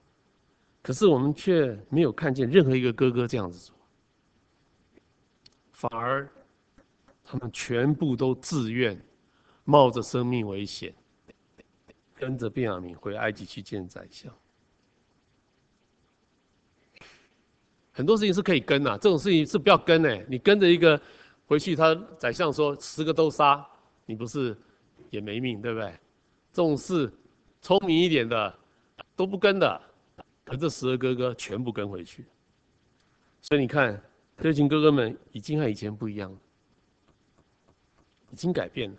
[0.83, 3.77] 可是我们却没有看见任何一个哥哥这样子做，
[5.71, 6.29] 反而
[7.25, 9.01] 他们全部都自愿，
[9.65, 10.93] 冒着生命危险，
[12.17, 14.33] 跟着便雅明回埃及去见宰相。
[17.93, 21.01] 很多事情是可以跟呐、这种事情是不要跟哎，你跟着一个
[21.47, 23.65] 回去，他宰相说十个都杀，
[24.05, 24.57] 你不是
[25.11, 25.93] 也没命对不对？
[26.53, 27.13] 这种事
[27.61, 28.59] 聪明一点的。
[29.15, 29.81] 都不跟的，
[30.53, 32.27] 可这十个哥哥全部跟回去。
[33.41, 33.99] 所以你看，
[34.37, 36.39] 这群哥哥们已经和以前不一样了，
[38.31, 38.99] 已经改变了，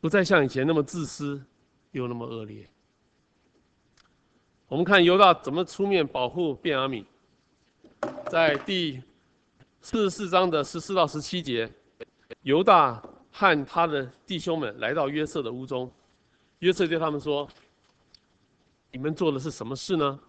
[0.00, 1.44] 不再像以前那么自私，
[1.90, 2.66] 又那么恶劣。
[4.68, 7.04] 我们看犹大怎么出面保护便雅悯，
[8.30, 9.02] 在第
[9.82, 11.70] 四十四章的十四到十七节，
[12.40, 15.92] 犹大和他的弟兄们来到约瑟的屋中，
[16.60, 17.46] 约瑟对他们说。
[18.94, 20.20] 你们做的是什么事呢？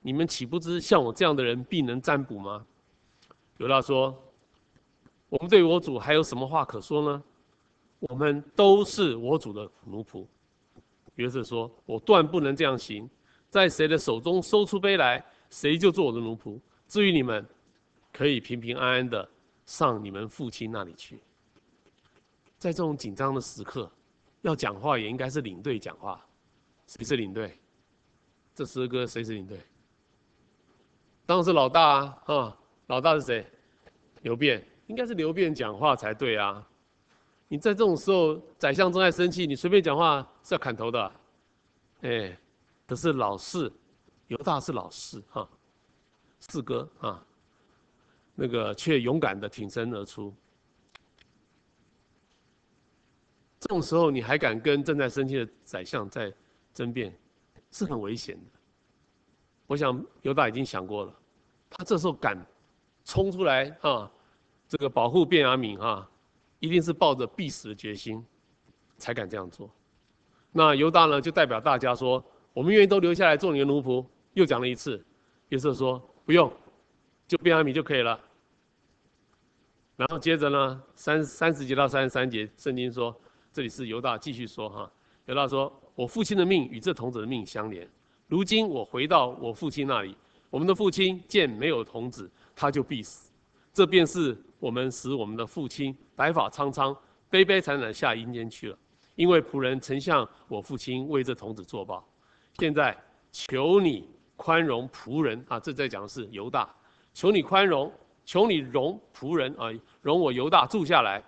[0.00, 2.64] 你们岂不知像我这样的人必能占卜吗？
[3.56, 4.16] 犹大说
[5.28, 7.22] ：“我们对我主还有什么话可说呢？
[7.98, 10.24] 我们都是我主的奴仆。”
[11.16, 13.10] 约瑟说：“我断不能这样行，
[13.48, 16.60] 在谁的手中搜出杯来，谁就做我的奴仆。
[16.86, 17.44] 至于你们，
[18.12, 19.28] 可以平平安安的
[19.66, 21.18] 上你们父亲那里去。”
[22.56, 23.90] 在这种紧张的时刻，
[24.42, 26.24] 要讲话也应该是领队讲话。
[26.86, 27.58] 谁是领队？
[28.60, 29.58] 这十个谁是领队？
[31.24, 32.22] 当然是老大啊！
[32.26, 33.46] 啊，老大是谁？
[34.20, 36.68] 刘辩，应该是刘辩讲话才对啊！
[37.48, 41.12] 你在这种时候，宰相正在生气，你随便讲话是要砍头的。
[42.02, 42.38] 哎，
[42.86, 43.72] 可是老四，
[44.26, 45.48] 犹大是老四哈，
[46.38, 47.24] 四哥啊，
[48.34, 50.34] 那个却勇敢的挺身而出。
[53.58, 56.30] 这种时候，你还敢跟正在生气的宰相在
[56.74, 57.10] 争辩？
[57.70, 58.42] 是很危险的。
[59.66, 61.14] 我想犹大已经想过了，
[61.68, 62.36] 他这时候敢
[63.04, 64.10] 冲出来啊，
[64.68, 66.08] 这个保护便雅悯啊，
[66.58, 68.24] 一定是抱着必死的决心
[68.98, 69.70] 才敢这样做。
[70.52, 74.04] 那犹大呢，就代表大家说，我们愿意都留下来做你的奴仆。
[74.34, 75.04] 又讲了一次，
[75.48, 76.52] 约瑟说不用，
[77.26, 78.18] 就便雅悯就可以了。
[79.96, 83.14] 然后接着呢，三三十节到三十三节，圣经说，
[83.52, 84.92] 这里是犹大继续说哈，
[85.30, 85.72] 犹大说。
[85.94, 87.86] 我父亲的命与这童子的命相连，
[88.26, 90.16] 如今我回到我父亲那里，
[90.48, 93.30] 我们的父亲见没有童子，他就必死。
[93.72, 96.96] 这便是我们使我们的父亲白发苍苍、
[97.28, 98.78] 悲悲惨惨下阴间去了，
[99.14, 102.02] 因为仆人曾向我父亲为这童子作报。
[102.58, 102.96] 现在
[103.30, 106.74] 求你宽容仆人啊，这在讲的是犹大，
[107.12, 107.92] 求你宽容，
[108.24, 109.68] 求你容仆人啊，
[110.00, 111.22] 容我犹大住下来，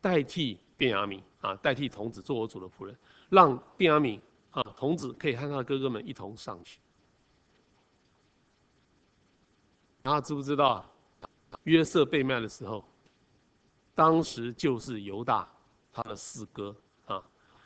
[0.00, 2.96] 代替便雅悯啊，代替童子做我主的仆人。
[3.28, 4.20] 让便雅悯
[4.52, 6.78] 啊，童子可以和他的哥哥们一同上去。
[10.02, 10.90] 然后知不知道啊，
[11.64, 12.84] 约瑟被卖的时候，
[13.94, 15.48] 当时就是犹大
[15.92, 16.74] 他的四哥
[17.06, 17.22] 啊，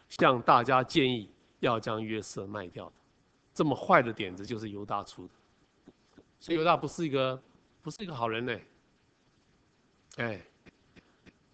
[0.09, 2.93] 向大家建议要将约瑟卖掉的。
[3.53, 7.43] 这么坏的点子就是犹大出的，所以犹大不是一个
[7.83, 8.59] 不是一个好人呢。
[10.17, 10.41] 哎，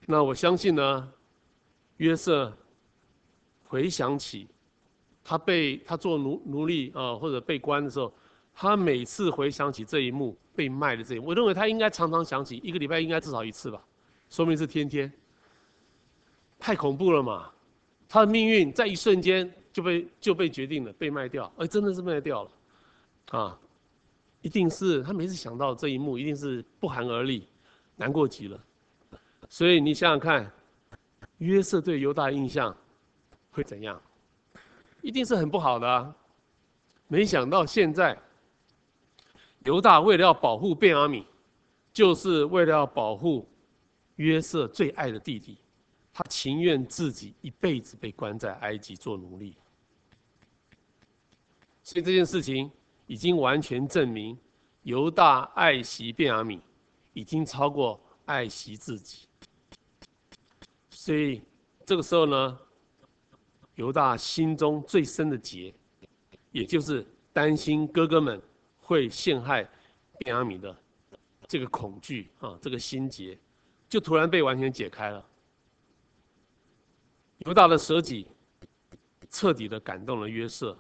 [0.07, 1.13] 那我相信呢，
[1.97, 2.57] 约瑟。
[3.69, 4.49] 回想起
[5.25, 8.13] 他被他做奴奴隶啊，或者被关的时候，
[8.55, 13.85] 他每次回想起这一幕被卖的这一幕，我认为他应该常常想起，一个礼拜应该至少一次吧，
[14.31, 15.13] 说明是天天。
[16.59, 17.53] 太恐怖了嘛！
[18.09, 22.51] 他的命运在一瞬间就被就被决定了，被卖掉，哎，真的是卖掉了，
[23.39, 23.61] 啊，
[24.41, 27.47] 一定是他每次想到这一幕，一定是不寒而栗，
[27.95, 28.59] 难过极了。
[29.49, 30.51] 所以你想想看，
[31.39, 32.75] 约瑟对犹大印象。
[33.57, 33.99] 会怎样？
[35.01, 36.15] 一定是很不好的啊！
[37.09, 38.15] 没想到现在，
[39.65, 41.25] 犹大为了要保护便雅悯，
[41.91, 43.49] 就是为了要保护
[44.17, 45.57] 约瑟最爱的弟弟，
[46.13, 49.57] 他情愿自己一辈子被关在埃及做奴隶。
[51.83, 52.71] 所以这件事情
[53.07, 54.39] 已经完全证明，
[54.83, 56.61] 犹大爱惜便雅悯，
[57.15, 59.27] 已经超过爱惜自己。
[60.91, 61.41] 所以
[61.87, 62.59] 这个时候呢，
[63.77, 65.73] 犹大心中最深的结，
[66.51, 68.43] 也就是担心哥哥们
[68.79, 69.63] 会陷害
[70.19, 70.77] 便雅悯的
[71.47, 73.39] 这个恐惧啊，这个心结，
[73.89, 75.25] 就突然被完全解开了。
[77.41, 78.27] 犹大的舍己，
[79.31, 80.77] 彻底的感动了约瑟，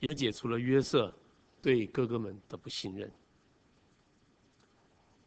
[0.00, 1.14] 也解除了约瑟
[1.62, 3.10] 对哥哥们的不信任。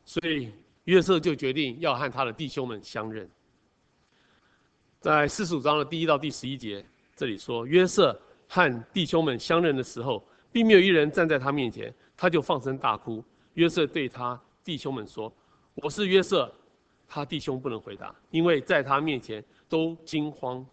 [0.03, 0.51] 所以
[0.83, 3.29] 约瑟就决定要和他的弟兄们相认。
[4.99, 13.23] 在四十五章的第一到第十一节，这里说约瑟和弟兄们相认的时候，并没有一人站在他面前，他就放声大哭。
[13.53, 15.31] 约瑟对他弟兄们说
[15.75, 16.51] ：“我是约瑟。”
[17.07, 20.65] 他弟兄不能回答，因为在他面前都惊慌。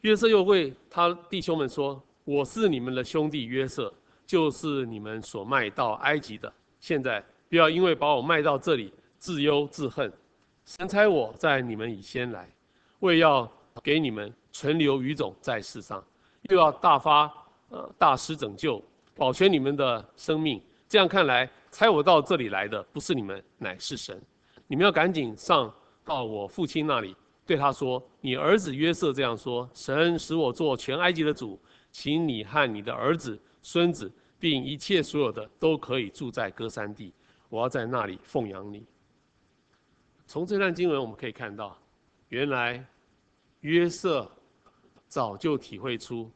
[0.00, 3.92] 约瑟又为他弟兄们说：“我是你们的兄弟约瑟，
[4.26, 6.52] 就是你们所卖到埃及的。
[6.80, 10.12] 现在不要因为把我卖到这里自忧自恨。
[10.64, 12.48] 神差我在你们以先来，
[13.00, 13.48] 为要
[13.84, 16.04] 给你们存留余种在世上，
[16.42, 17.32] 又要大发
[17.68, 18.82] 呃大施拯救，
[19.14, 20.62] 保全你们的生命。
[20.88, 24.20] 这样看来，差我到这里来的不是你们，乃是神。”
[24.66, 25.72] 你们要赶紧上
[26.04, 31.60] 到我父亲那里，对他说：“你儿子约瑟这样说：神使我做全埃及的主，
[31.90, 37.12] 请你和你的儿子、孙子，并一切所有的都可以住在歌珊地，
[37.48, 38.84] 我要在那里奉养你。”
[40.26, 41.76] 从这段经文我们可以看到，
[42.28, 42.84] 原来
[43.62, 44.30] 约瑟
[45.10, 46.32] 早就体会出，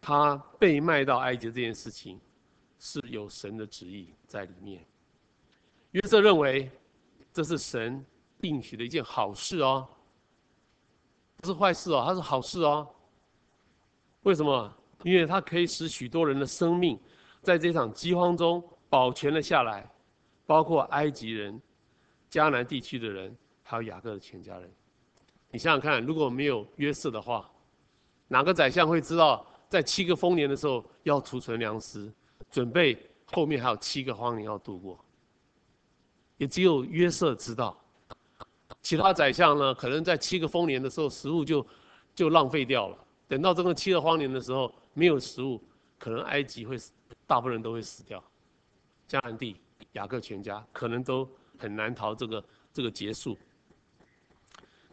[0.00, 2.20] 他被卖到埃及这件事情
[2.78, 4.86] 是有神的旨意在里面。
[5.90, 6.70] 约瑟认为。
[7.32, 8.06] 这是神
[8.42, 9.88] 应许的一件好事哦，
[11.38, 12.88] 不是坏事哦，它是好事哦。
[14.22, 14.72] 为什么？
[15.02, 16.96] 因为它可以使许多人的生命
[17.42, 19.84] 在这场饥荒中保全了下来，
[20.46, 21.60] 包括埃及人、
[22.30, 24.72] 迦南地区的人，还有雅各的全家人。
[25.50, 27.50] 你想想看，如果没有约瑟的话，
[28.28, 32.12] 哪个宰相会知道在七个丰年的时候要储存粮食，
[32.50, 34.98] 准备后面还有七个荒年要度过？
[36.36, 37.80] 也只有约瑟知道，
[38.82, 41.64] 其他宰相呢，可能在七个丰年的时候，食物就
[42.14, 42.98] 就浪费掉了。
[43.28, 45.62] 等到这个七个荒年的时候，没有食物，
[45.98, 46.76] 可能埃及会
[47.26, 48.22] 大部分人都会死掉。
[49.08, 49.56] 迦南地、
[49.92, 53.36] 雅各全家可能都很难逃这个这个结束。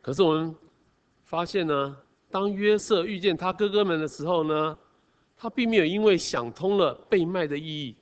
[0.01, 0.55] 可是我们
[1.25, 1.97] 发现呢，
[2.31, 4.77] 当约瑟遇见他哥哥们的时候呢，
[5.37, 7.95] 他并没有因为想通了被卖的意义，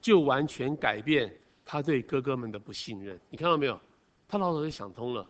[0.00, 1.32] 就完全改变。
[1.64, 3.80] 他对哥哥们的不信任，你看到没有？
[4.26, 5.24] 他老早就想通了，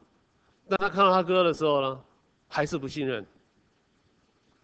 [0.66, 2.04] 但他看到他哥的时候呢，
[2.48, 3.26] 还是不信任，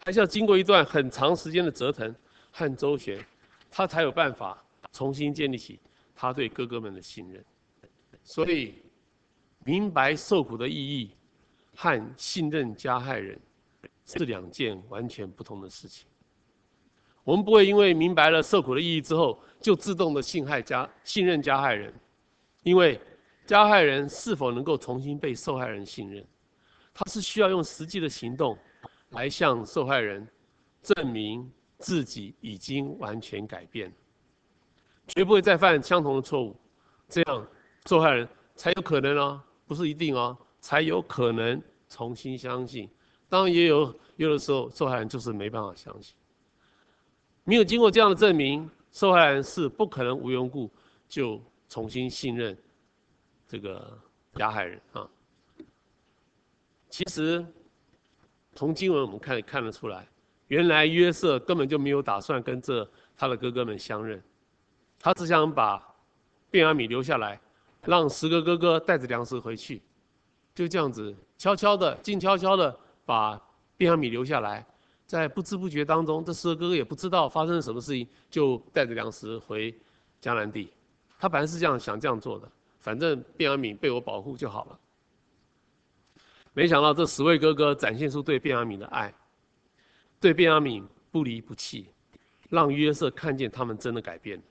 [0.03, 2.15] 还是要经过一段很长时间的折腾
[2.51, 3.23] 和周旋，
[3.69, 4.59] 他才有办法
[4.91, 5.79] 重新建立起
[6.15, 7.45] 他对哥哥们的信任。
[8.23, 8.73] 所以，
[9.63, 11.11] 明白受苦的意义
[11.75, 13.39] 和信任加害人
[14.07, 16.07] 是两件完全不同的事情。
[17.23, 21.93] 我们不会因为明白了受苦的意义之后，就自动的信害加信任加害人，
[22.63, 22.99] 因为
[23.45, 26.25] 加害人是否能够重新被受害人信任，
[26.93, 28.57] 他是需要用实际的行动
[29.09, 30.25] 来向受害人
[30.81, 33.91] 证明自己已经完全改变，
[35.07, 36.55] 绝不会再犯相同的错误，
[37.09, 37.47] 这样
[37.85, 42.89] 受害人才有可能哦，不是一定哦，才有可能重新相信。
[43.29, 46.15] 当然也有有的时候受害人就是没办法相信。
[47.43, 50.69] 没有经过这样的证明，受害人是不可能无缘故
[51.07, 52.57] 就重新信任
[53.47, 53.97] 这个
[54.35, 55.09] 加害人啊。
[56.89, 57.45] 其实
[58.55, 60.07] 从经文我们看看得出来，
[60.47, 64.21] 原来约瑟根本就没有打算跟这他的哥哥们相认，
[64.99, 65.81] 他只想把
[66.49, 67.39] 便雅悯留下来，
[67.83, 69.81] 让十个哥哥带着粮食回去，
[70.55, 73.41] 就这样子悄悄的、静悄悄的把
[73.77, 74.63] 便雅悯留下来。
[75.05, 79.73] 在不知不觉当中，这十个哥哥也不知道发生了什么事情，就带着粮食回
[80.21, 80.69] 迦南地。
[81.17, 84.79] 他本来是这样想这样做的，反正便雅悯被我保护就好了。
[86.51, 89.13] 没想到这十位哥哥展现出对便雅悯的爱，
[90.19, 91.87] 对便雅悯不离不弃，
[92.49, 94.43] 让约瑟看见他们真的改变了，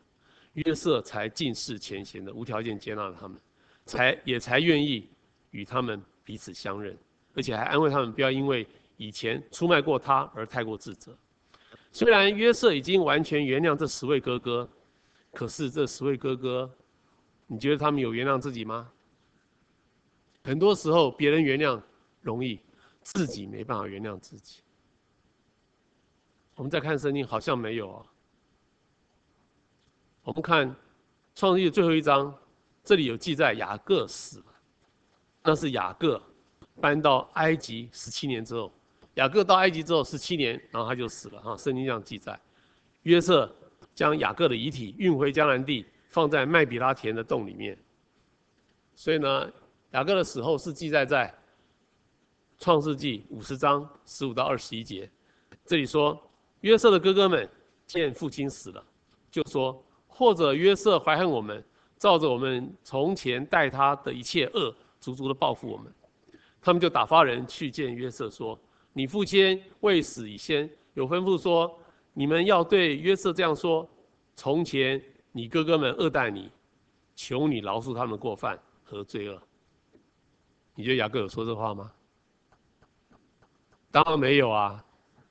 [0.55, 3.39] 约瑟才尽释前嫌的无条件接纳了他们，
[3.85, 5.11] 才也才愿意
[5.51, 6.97] 与他们彼此相认，
[7.37, 8.67] 而且还安慰他们不要因为。
[8.99, 11.15] 以前出卖过他而太过自责，
[11.93, 14.67] 虽然约瑟已经完全原谅这十位哥哥，
[15.35, 16.75] 可是这十位哥哥，
[17.47, 18.91] 你觉得他们有原谅自己吗？
[20.45, 21.79] 很多时候别人原谅
[22.23, 22.59] 容易，
[23.03, 24.63] 自己没办法原谅自己。
[26.55, 28.07] 我们再看圣经，好像没有啊。
[30.23, 30.75] 我们看
[31.35, 32.35] 创世记最后一章，
[32.83, 34.47] 这里有记载雅各死了，
[35.43, 36.23] 那是雅各
[36.81, 38.73] 搬到埃及十七年之后。
[39.15, 41.41] 雅各到埃及之后十七年，然后他就死了。
[41.41, 42.39] 哈，圣经这样记载。
[43.05, 43.51] 约瑟
[43.95, 47.79] 将雅各的遗体运回迦南地，放在麦比拉田的洞里面。
[48.95, 49.51] 所以呢，
[49.93, 51.35] 雅各的死后是记载在
[52.59, 55.11] 创世纪五十章十五到二十一节。
[55.65, 56.21] 这里说，
[56.61, 57.49] 约瑟的哥哥们
[57.87, 58.85] 见父亲死了，
[59.31, 61.65] 就说：或者约瑟怀恨我们，
[61.97, 65.91] 照着我们从前待他的一切恶，足足的报复我们。
[66.67, 68.59] 他们就打发人去见约瑟，说：
[68.93, 71.79] 你父亲未死以先，有吩咐说，
[72.13, 73.89] 你们要对约瑟这样说：
[74.35, 75.01] 从前
[75.31, 76.51] 你哥哥们恶待你，
[77.15, 79.41] 求你饶恕他们过犯和罪恶。
[80.75, 81.93] 你觉得雅各有说这话吗？
[83.93, 84.85] 当然没有啊，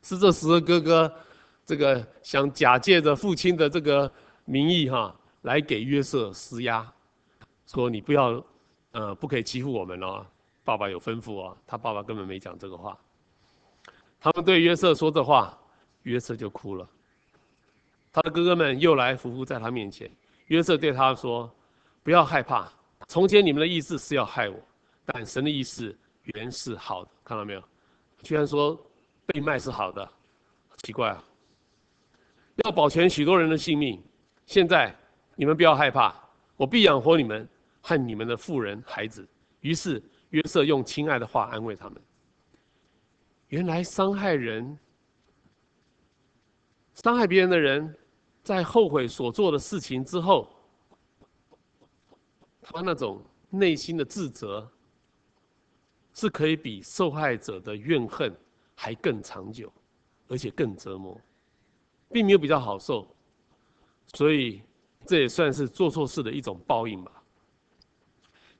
[0.03, 1.13] 是这十个哥哥，
[1.65, 4.09] 这个想假借着父亲的这个
[4.45, 6.89] 名义哈，来给约瑟施压，
[7.67, 8.41] 说你不要，
[8.91, 10.25] 呃，不可以欺负我们哦，
[10.65, 12.99] 爸爸有吩咐哦，他爸爸根本没讲这个话。
[14.19, 15.57] 他们对约瑟说这话，
[16.01, 16.89] 约瑟就哭了。
[18.11, 20.11] 他的哥哥们又来伏伏在他面前，
[20.47, 21.53] 约瑟对他说
[22.01, 22.71] ：“不要害怕，
[23.07, 24.59] 从前你们的意思是要害我，
[25.05, 25.95] 但神的意思
[26.33, 27.63] 原是好的，看到没有？”
[28.23, 28.75] 居然说
[29.27, 30.09] 被卖是好的，
[30.81, 31.23] 奇怪啊！
[32.63, 34.01] 要保全许多人的性命，
[34.47, 34.95] 现在
[35.35, 36.15] 你们不要害怕，
[36.57, 37.47] 我必养活你们
[37.81, 39.27] 和你们的妇人孩子。
[39.59, 42.01] 于是约瑟用亲爱的话安慰他们。
[43.47, 44.77] 原来伤害人、
[46.93, 47.95] 伤害别人的人，
[48.43, 50.49] 在后悔所做的事情之后，
[52.61, 54.69] 他那种内心的自责。
[56.17, 58.33] 是可以比受害者的怨恨
[58.73, 59.69] 还更长久，
[60.29, 61.19] 而且更折磨，
[62.09, 63.05] 并没有比较好受，
[64.13, 64.61] 所以
[65.05, 67.21] 这也算是做错事的一种报应吧。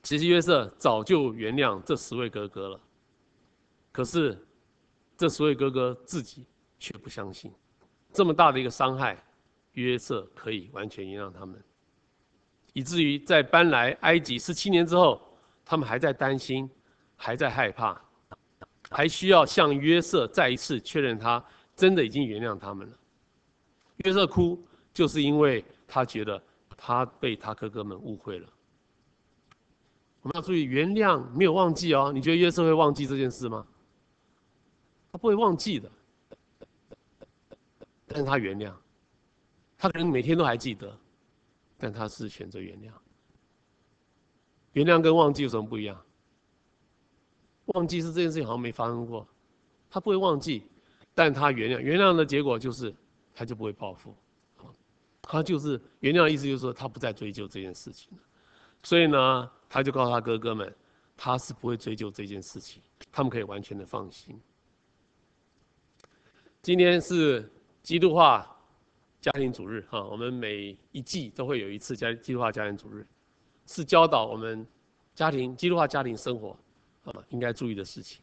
[0.06, 2.80] 其实约瑟早就原谅这十位哥哥了，
[3.91, 4.47] 可是
[5.18, 6.45] 这十位哥哥自己
[6.80, 7.51] 却不相信，
[8.14, 9.22] 这么大的一个伤害，
[9.74, 11.62] 约瑟可以完全原谅他们，
[12.72, 15.20] 以至于在搬来埃及十七年之后，
[15.66, 16.70] 他们还在担心。
[17.18, 17.97] 还在害怕，
[18.89, 21.41] 还需要向约瑟再一次确认他
[21.74, 22.97] 真的已经原谅他们了。
[24.03, 24.62] 约瑟哭，
[24.93, 26.43] 就是因为他觉得
[26.76, 28.49] 他被他哥哥们误会了。
[30.26, 32.12] 我们要注意，原谅没有忘记哦。
[32.12, 33.64] 你觉得约瑟会忘记这件事吗？
[35.12, 35.92] 他不会忘记的，
[38.08, 38.74] 但是他原谅，
[39.78, 40.98] 他可能每天都还记得，
[41.78, 42.92] 但他是选择原谅。
[44.74, 46.04] 原谅跟忘记有什么不一样？
[47.68, 49.28] 忘记是这件事情好像没发生过，
[49.92, 50.64] 他不会忘记，
[51.14, 52.92] 但他原谅，原谅的结果就是
[53.32, 54.16] 他就不会报复，
[55.22, 58.10] 他就是原谅的意思就是说他不再追究这件事情，
[58.82, 60.74] 所以呢，他就告诉他哥哥们，
[61.16, 64.39] 他是不会追究这件事情，他们可以完全的放心。
[66.61, 67.51] 今天是
[67.84, 68.45] 基督化
[69.22, 73.05] 家庭主日哈，我们每一季都会有一次家基督化家庭主日，
[73.68, 74.66] 是教导我们
[75.13, 76.57] 家庭基督化家庭生活。
[77.05, 78.20] 啊，应该注意的事情。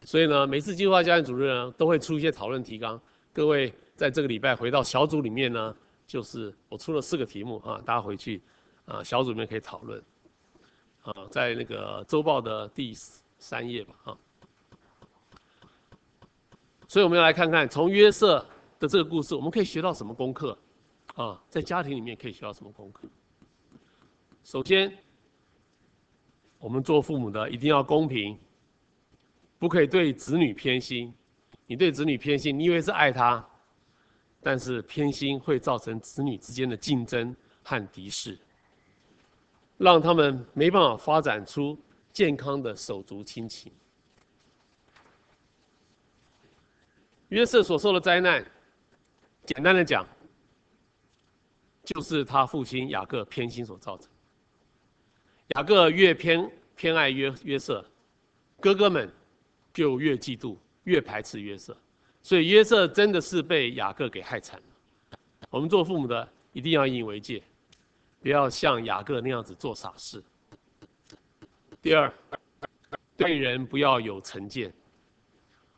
[0.00, 2.98] 所以呢，每次计划家庭主任呢，都会出一些讨论提纲。
[3.30, 8.40] 各位在这个礼拜回到小组里面呢，就是我出了四个题目啊，大家回去
[8.86, 10.02] 啊小组里面可以讨论。
[11.06, 12.94] 啊，在那个周报的第
[13.38, 14.18] 三页吧啊。
[16.88, 18.44] 所以我们要来看看从约瑟
[18.78, 20.56] 的这个故事，我们可以学到什么功课？
[21.14, 23.08] 啊，在家庭里面可以学到什么功课？
[24.44, 24.96] 首先。
[26.58, 28.36] 我们做父母的一定要公平，
[29.58, 31.14] 不可以对子女偏心。
[31.66, 33.46] 你对子女偏心，你以为是爱他，
[34.40, 38.38] 但是偏心会造成子女之间的竞争和敌视，
[39.78, 41.78] 让他们没办法发展出
[42.12, 43.72] 健康的手足亲情。
[47.28, 48.44] 约瑟所受的灾难，
[49.44, 50.06] 简单的讲，
[51.82, 54.08] 就是他父亲雅各偏心所造成。
[55.56, 57.84] 雅各越偏偏爱约约瑟，
[58.60, 59.12] 哥哥们
[59.74, 61.76] 就越嫉妒、越排斥约瑟，
[62.22, 65.18] 所以约瑟真的是被雅各给害惨了。
[65.50, 67.42] 我们做父母的一定要引以为戒，
[68.26, 70.20] 不要像雅各那样子做傻事。
[71.80, 72.12] 第二，
[73.16, 74.74] 对人不要有成见。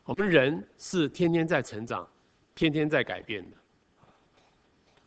[0.04, 2.08] 我们人是天天在成长，
[2.54, 3.56] 天天在改变的。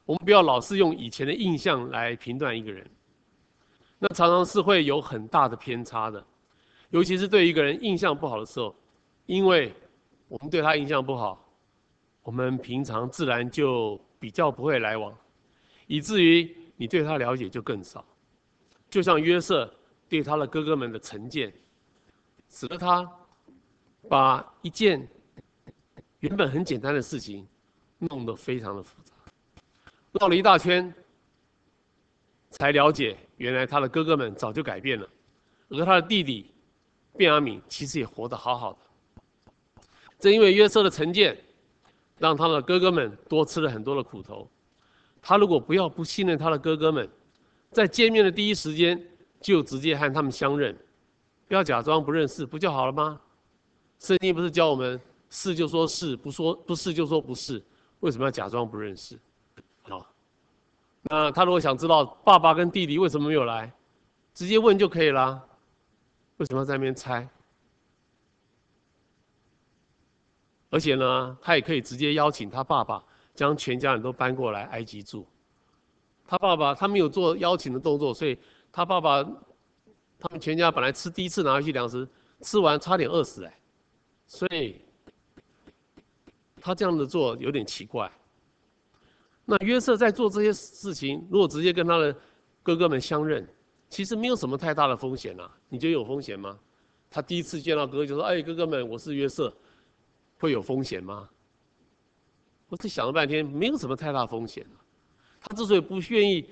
[0.06, 2.88] 我们不要老是用以前的印象来评断一个人。
[3.98, 6.24] 那常常是会有很大的偏差的，
[6.92, 8.76] 尤其是对一个人印象不好的时候，
[9.26, 9.74] 因为
[10.28, 11.44] 我们对他印象不好，
[12.22, 15.12] 我们平常自然就比较不会来往，
[15.88, 18.04] 以至于你对他了解就更少。
[18.90, 19.72] 就像约瑟
[20.10, 21.54] 对他的哥哥们的成见，
[22.50, 23.08] 使得他
[24.10, 25.08] 把一件
[26.22, 27.48] 原本很简单的事情
[28.00, 29.14] 弄得非常的复杂，
[30.14, 30.92] 绕了一大圈。
[32.50, 35.08] 才了解，原来他的哥哥们早就改变了，
[35.70, 36.52] 而他的弟弟
[37.16, 39.84] 便雅悯其实也活得好好的。
[40.18, 41.38] 正因为约瑟的成见，
[42.18, 44.50] 让他的哥哥们多吃了很多的苦头。
[45.22, 47.10] 他如果不要不信任他的哥哥们，
[47.72, 49.02] 在见面的第一时间
[49.40, 50.76] 就直接和他们相认，
[51.48, 53.20] 不要假装不认识，不就好了吗？
[54.00, 55.00] 圣经不是教我们
[55.30, 57.64] 是就说是，不说不是就说不是，
[58.00, 59.20] 为什么要假装不认识？
[59.84, 60.06] 好，
[61.04, 63.72] 那他如果想知道爸爸跟弟弟为什么没有来，
[64.34, 65.48] 直接问就可以了。
[66.38, 67.30] 为什么要在那边猜？
[70.72, 73.04] 而且呢，他也可以直接邀请他爸爸
[73.42, 75.26] 将全家人都搬过来埃及住。
[76.28, 78.38] 他爸爸他没有做邀请的动作，所以
[78.72, 79.24] 他爸爸
[80.20, 82.08] 他们全家本来吃第一次拿回去粮食，
[82.42, 83.60] 吃完差点饿死哎，
[84.28, 84.80] 所以
[86.62, 88.12] 他这样的做有点奇怪。
[89.44, 92.16] 那约瑟在做这些事情，如果直接跟他的
[92.62, 93.44] 哥哥们相认，
[93.90, 95.52] 其实没有什么太大的风险啊。
[95.68, 96.60] 你觉得有风险吗？
[97.10, 99.52] 他第一次见到哥哥就说：“哎，哥哥们，我是约瑟。”
[100.38, 101.30] 会有风险吗？
[102.72, 104.66] 我这想了半天，没有什么太大风险。
[105.42, 106.50] 他之所以不愿意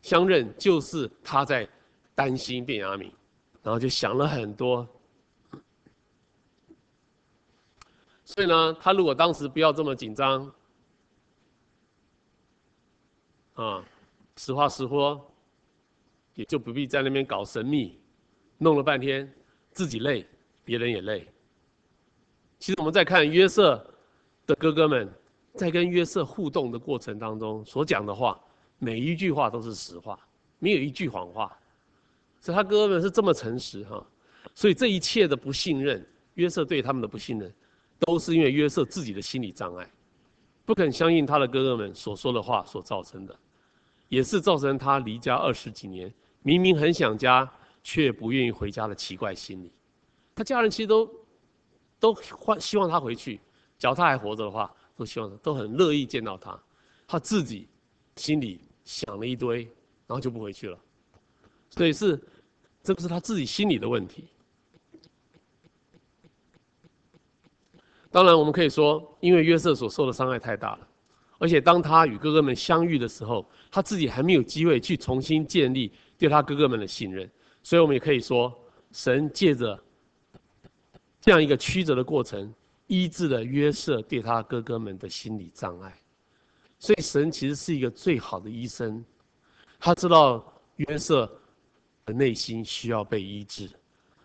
[0.00, 1.68] 相认，就是他在
[2.14, 3.12] 担心便雅敏，
[3.62, 4.88] 然后就想了很多。
[8.24, 10.50] 所以呢，他如果当时不要这么紧张，
[13.52, 13.84] 啊，
[14.38, 15.30] 实话实说，
[16.32, 18.00] 也就不必在那边搞神秘，
[18.56, 19.30] 弄了半天，
[19.72, 20.26] 自己累，
[20.64, 21.28] 别人也累。
[22.58, 23.76] 其实我们在看约瑟
[24.46, 25.12] 的哥哥们
[25.54, 28.40] 在跟约瑟互动的过程当中所讲的话，
[28.78, 30.18] 每一句话都是实话，
[30.58, 31.56] 没有一句谎话。
[32.40, 34.06] 所以他哥哥们是这么诚实哈，
[34.54, 37.52] 所以这一切的不信任，约瑟对他们的不信任，
[37.98, 39.90] 都是因为约瑟自己的心理障碍，
[40.64, 43.36] 不肯相信他的哥哥们所说的话所造成的，
[44.08, 47.50] 也是造成他离家二十几年，明明很想家
[47.82, 49.72] 却不愿意回家的奇怪心理。
[50.34, 51.08] 他家人其实都。
[52.00, 53.40] 都欢希望他回去，
[53.76, 56.60] 只要他还活着的话，都希望都很乐意见到他。
[57.06, 57.68] 他自己
[58.16, 59.62] 心里想了一堆，
[60.06, 60.76] 然后就不回去了。
[61.70, 62.20] 所以是，
[62.82, 64.24] 这不是他自己心里的问题。
[68.10, 70.88] 当然，我们可以说，因为约瑟所受的伤害太大了，
[71.38, 77.30] 而且当他与哥哥们相遇的时候，他自己还没有机会去重新建立对他哥哥们的信任。
[77.62, 78.52] 所以我们也可以说，
[78.90, 79.80] 神借着。
[81.20, 82.54] 这样一个曲折的过程，
[82.88, 85.96] 医治了约瑟对他哥哥们的心理障碍。
[86.80, 89.04] 所以神其实是一个最好的医生，
[89.78, 91.30] 他知道约瑟
[92.04, 93.68] 的内心需要被医治，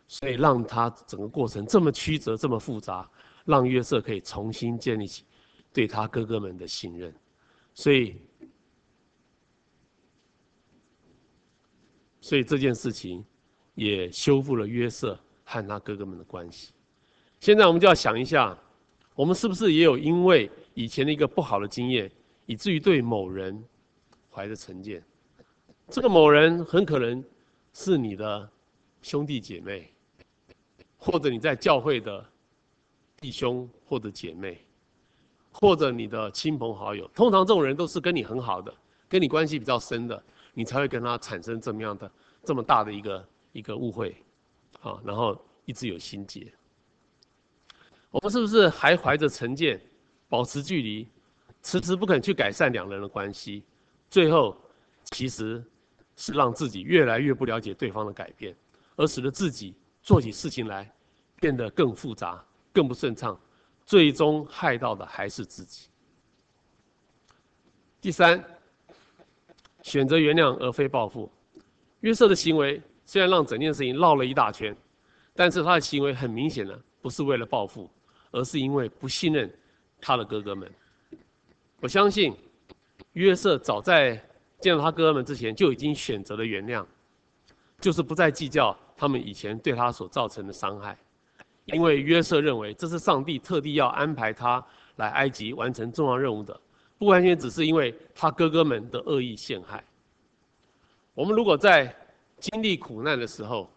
[0.07, 3.09] 所以让他整个过程这么曲折、这么复杂，
[3.45, 5.23] 让约瑟可以重新建立起
[5.71, 7.13] 对他哥哥们的信任。
[7.73, 8.21] 所以，
[12.21, 13.25] 所以这件事情
[13.73, 16.72] 也修复了约瑟和他哥哥们的关系。
[17.43, 18.57] 现在我们就要想一下，
[19.15, 22.09] 我们是不是也有因为以前的一个不好的经验，
[22.45, 23.61] 以至于对某人
[24.31, 25.03] 怀着成见？
[25.89, 27.21] 这个某人很可能
[27.73, 28.49] 是你的
[29.01, 29.91] 兄弟姐妹，
[30.95, 32.25] 或者你在教会的
[33.19, 34.57] 弟兄或者姐妹，
[35.51, 37.05] 或者你的亲朋好友。
[37.09, 38.73] 通常这种人都是跟你很好的，
[39.09, 40.23] 跟你关系比较深的，
[40.53, 42.09] 你才会跟他产生这么样的
[42.45, 44.15] 这么大的一个一个误会，
[44.79, 46.49] 啊，然后一直有心结。
[48.13, 49.81] 我们是不是还怀着成见，
[50.29, 51.07] 保持距离，
[51.63, 53.63] 迟迟不肯去改善两人的关系？
[54.07, 54.55] 最后，
[55.05, 55.63] 其实
[56.15, 58.55] 是让自己越来越不了解对方的改变，
[58.95, 60.87] 而使得自己做起事情来
[61.37, 63.35] 变得更复杂、更不顺畅，
[63.83, 65.87] 最终害到的还是自己。
[67.99, 68.45] 第三，
[69.81, 71.31] 选择原谅而非报复。
[72.01, 74.77] 约瑟的行为虽然让整件事情绕了一大圈，
[75.33, 77.89] 但是他的行为很明显的不是为了报复。
[78.33, 79.49] 而是因为不信任
[80.01, 80.69] 他的哥哥们。
[81.79, 82.35] 我相信
[83.13, 84.21] 约瑟早在
[84.59, 86.85] 见到他哥哥们之前就已经选择了原谅，
[87.79, 90.97] 就是不再计较他们以前对他所造成的伤害，
[91.65, 94.65] 因为约瑟认为这是上帝特地要安排他
[94.95, 96.59] 来埃及完成重要任务的，
[96.97, 99.83] 不完全只是因为他哥哥们的恶意陷害。
[101.13, 101.93] 我们如果在
[102.39, 103.69] 经历苦难的时候，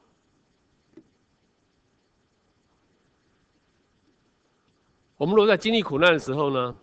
[5.18, 6.76] 我们如果在经历苦难的时候呢，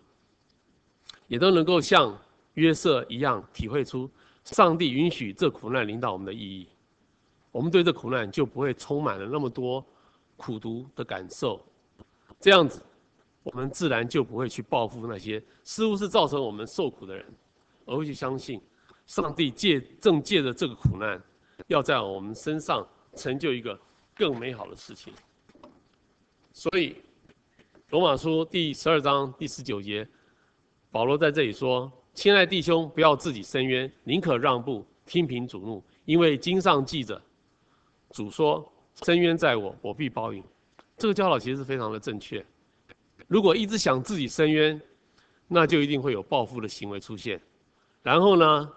[1.28, 2.20] 也都能够像
[2.56, 4.10] 约瑟一样体会出
[4.44, 6.68] 上帝允许这苦难领导我们的意义，
[7.52, 9.86] 我们对这苦难就不会充满了那么多
[10.36, 11.64] 苦毒的感受，
[12.40, 12.82] 这样子，
[13.44, 17.24] 我们自然就不会去报复那些似乎是造成我们受苦的人，
[17.86, 18.60] 而会去相信
[19.06, 21.22] 上帝借正借着这个苦难，
[21.68, 22.84] 要在我们身上
[23.16, 23.80] 成就一个
[24.16, 25.14] 更美好的事情，
[26.52, 26.96] 所以。
[27.94, 30.08] 罗马书第十二章第十九节
[30.90, 37.22] 保罗在这里说：“亲爱弟兄，不要自己伸冤，宁可让步，听凭主怒，因为经上记着，
[38.10, 38.68] 主说：
[39.06, 40.44] 伸冤在我，我必报应。”
[40.98, 42.44] 这个教导其实是非常的正确。
[43.28, 44.82] 如果一直想自己伸冤，
[45.48, 47.40] 那就一定会有报复的行为出现，
[48.02, 48.72] 然后呢，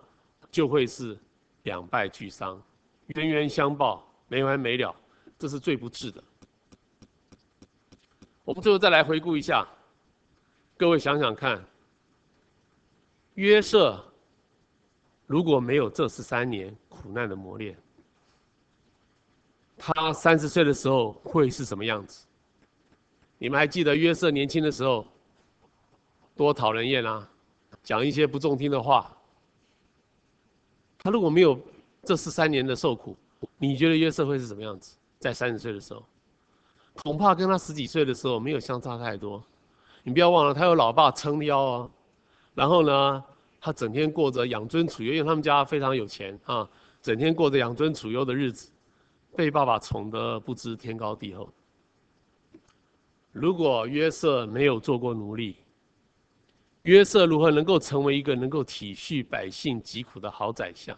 [0.51, 1.19] 就会是
[1.63, 2.63] 两败俱伤，
[3.15, 4.95] 冤冤相报，没完没了，
[5.39, 6.23] 这是最不智的。
[8.47, 9.67] 我们最后再来回顾一下，
[10.77, 11.61] 各位想想看，
[13.35, 14.01] 约瑟
[15.27, 17.77] 如果没有这十三年苦难的磨练，
[19.77, 22.25] 他三十岁的时候会是什么样子？
[23.37, 25.05] 你们还记得约瑟年轻的时候
[26.37, 27.29] 多讨人厌啊，
[27.83, 29.13] 讲一些不中听的话。
[30.99, 31.61] 他如果没有
[32.05, 33.17] 这十三年的受苦，
[33.59, 34.97] 你觉得约瑟会是什么样子？
[35.19, 36.07] 在三十岁的时候？
[37.03, 39.43] 恐怕跟他十几岁的时候没有相差太多。
[40.03, 41.91] 你不要忘了，他有老爸撑腰啊。
[42.55, 43.25] 然后呢，
[43.61, 46.69] 他整天过着养尊处优，因为他们家非常有钱啊，
[47.03, 48.71] 整天过着养尊处优的日子，
[49.37, 51.49] 被爸爸宠得不知天高地厚。
[53.33, 55.57] 如果约瑟没有做过奴隶，
[56.83, 60.97] 约瑟如何能够成为一个能够体恤百姓疾苦的好宰相？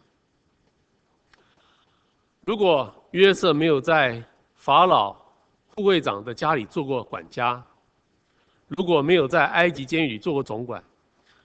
[2.44, 4.22] 如果约瑟没有在
[4.54, 5.16] 法老
[5.78, 7.64] 副会长的家里做过管家，
[8.66, 10.82] 如果没有在埃及监狱里做过总管，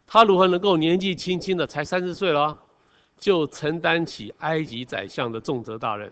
[0.07, 2.57] 他如何能够年纪轻轻的才三十岁了，
[3.19, 6.11] 就承担起埃及宰相的重责大任？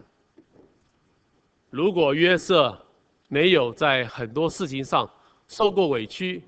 [1.71, 2.79] 如果约瑟
[3.27, 5.09] 没有在很多事情上
[5.47, 6.43] 受过委屈、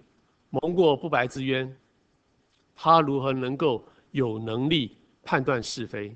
[0.51, 1.75] 蒙过不白之冤，
[2.75, 6.15] 他如何能够有能力判断是非，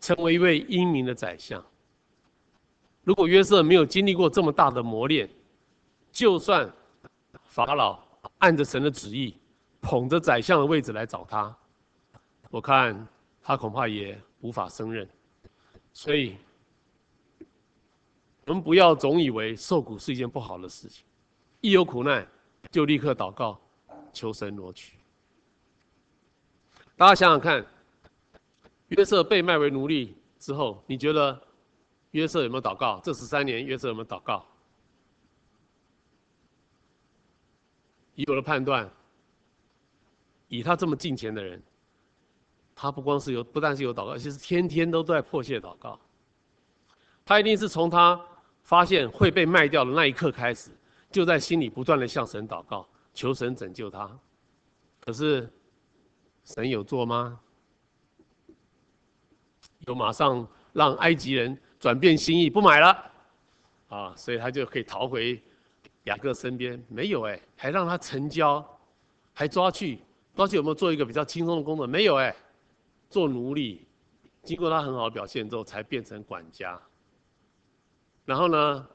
[0.00, 1.64] 成为一位英明的宰相？
[3.08, 5.26] 如果约瑟没有经历过这么大的磨练，
[6.12, 6.70] 就算
[7.42, 7.98] 法老
[8.36, 9.34] 按着神的旨意
[9.80, 11.56] 捧着宰相的位置来找他，
[12.50, 13.08] 我看
[13.40, 15.08] 他恐怕也无法胜任。
[15.94, 16.36] 所以，
[18.44, 21.02] 我们不要总以为受苦是一件不好的事情，
[21.62, 22.28] 一有苦难
[22.70, 23.58] 就立刻祷告，
[24.12, 24.98] 求神挪去。
[26.94, 27.64] 大家想想看，
[28.88, 31.47] 约瑟被卖为奴隶之后，你觉得？
[32.12, 33.00] 约瑟有没有祷告？
[33.04, 34.46] 这十三年，约瑟有没有祷告？
[38.14, 38.90] 以我的判断，
[40.48, 41.62] 以他这么近前的人，
[42.74, 46.00] 他不光是有，不但是有祷告，而且是天天都在迫切祷告。
[47.24, 48.20] 他一定是从他
[48.62, 50.70] 发现会被卖掉的那一刻开始，
[51.10, 54.10] 就在心里不断的向神祷告，求神拯救他。
[54.98, 55.52] 可是，
[56.44, 57.38] 神有做吗？
[59.86, 61.56] 有马上让埃及人？
[61.80, 63.10] 转变心意不买了，
[63.88, 65.40] 啊，所以他就可以逃回
[66.04, 66.82] 雅各身边。
[66.88, 68.64] 没有哎，还让他成交，
[69.32, 70.00] 还抓去，
[70.34, 71.86] 抓去有没有做一个比较轻松的工作？
[71.86, 72.34] 没有哎，
[73.08, 73.86] 做奴隶。
[74.42, 76.80] 经过他很好的表现之后，才变成管家。
[78.24, 78.86] 然后呢，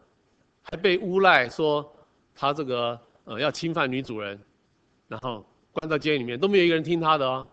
[0.61, 1.89] 还被诬赖说
[2.35, 4.37] 他这个呃要侵犯女主人，
[5.07, 7.47] 然后关到监狱里面，都没有一个人听他的哦。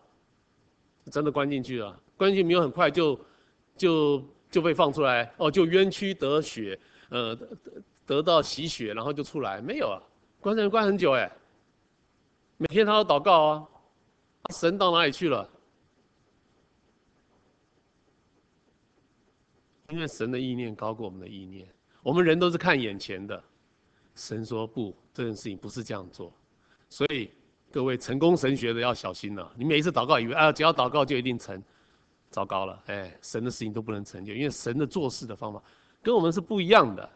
[1.11, 3.19] 真的关进去了，关进去没有很快就
[3.77, 4.25] 就。
[4.51, 6.79] 就被放出来哦，就冤屈得雪，
[7.11, 7.49] 呃，得
[8.05, 9.61] 得到洗雪，然后就出来。
[9.61, 10.03] 没有啊，
[10.41, 11.31] 关人关很久哎。
[12.57, 13.69] 每天他都祷告啊，
[14.53, 15.49] 神到哪里去了？
[19.91, 21.67] 因为神的意念高过我们的意念，
[22.03, 23.43] 我们人都是看眼前的，
[24.15, 26.33] 神说不，这件事情不是这样做。
[26.89, 27.31] 所以
[27.73, 31.63] 各位成功神学的要小心了，你每一次祷告以为啊，只要祷告就一定成。
[32.31, 35.61] 糟糕了，哎，神的事情都不能成就，因为神的做事的方法
[36.01, 37.11] 跟我们是不一样的，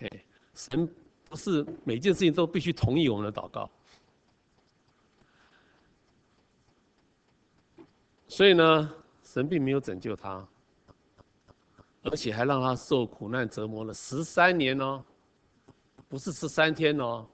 [0.00, 0.24] 哎，
[0.54, 0.86] 神
[1.28, 3.70] 不是每件事情都必须同意我们的祷告，
[8.28, 10.46] 所以呢，神并没有拯救他，
[12.02, 15.02] 而且还让他受苦难折磨了十三年哦，
[16.10, 17.26] 不是十三天哦，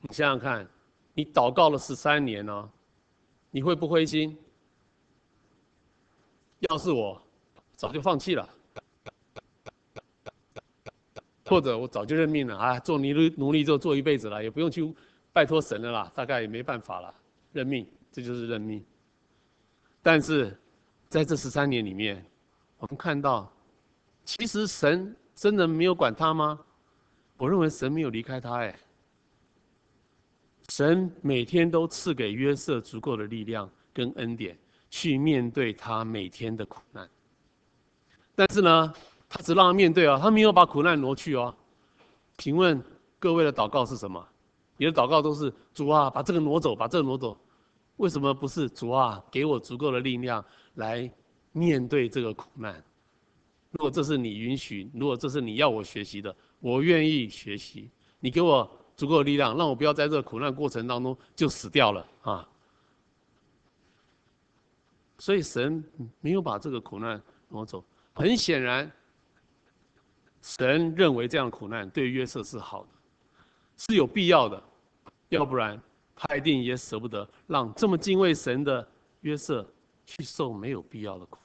[0.00, 0.66] 你想想看，
[1.12, 2.66] 你祷告了十三年哦，
[3.50, 4.34] 你会不灰心？
[6.68, 7.20] 要是我，
[7.74, 8.48] 早就放弃了，
[11.46, 12.78] 或者我早就认命了啊！
[12.80, 14.94] 做奴隶奴隶就做一辈子了，也不用去
[15.32, 17.14] 拜托神了啦，大概也没办法了，
[17.52, 18.84] 认命，这就是认命。
[20.02, 20.54] 但是，
[21.08, 22.24] 在这十三年里面，
[22.78, 23.50] 我们看到，
[24.24, 26.60] 其实神真的没有管他吗？
[27.38, 28.78] 我认为神没有离开他，哎，
[30.68, 34.58] 神每天都赐给约瑟足够的力量跟恩典。
[34.90, 37.08] 去面对他每天的苦难，
[38.34, 38.92] 但是呢，
[39.28, 41.54] 他只让他面对啊，他没有把苦难挪去哦。
[42.36, 42.82] 请问
[43.18, 44.26] 各位的祷告是什么？
[44.76, 47.38] 你的祷告都是主啊，把这个挪走，把这个挪走。
[47.98, 51.10] 为什么不是主啊，给我足够的力量来
[51.52, 52.82] 面对这个苦难？
[53.70, 57.88] 如果这是你允许，如果这是你要我学习的，我愿意学习。
[58.18, 62.48] 你给我足够的力量，让我不要在这个苦难过程当中就死掉了啊！
[65.20, 65.84] 所以神
[66.20, 67.84] 没有把这个苦难挪走。
[68.14, 68.90] 很显然，
[70.40, 72.88] 神认为这样苦难对约瑟是好的，
[73.76, 74.60] 是有必要的，
[75.28, 75.80] 要不然
[76.16, 78.86] 他一定也舍不得让这么敬畏神的
[79.20, 79.64] 约瑟
[80.06, 81.38] 去受没有必要的苦。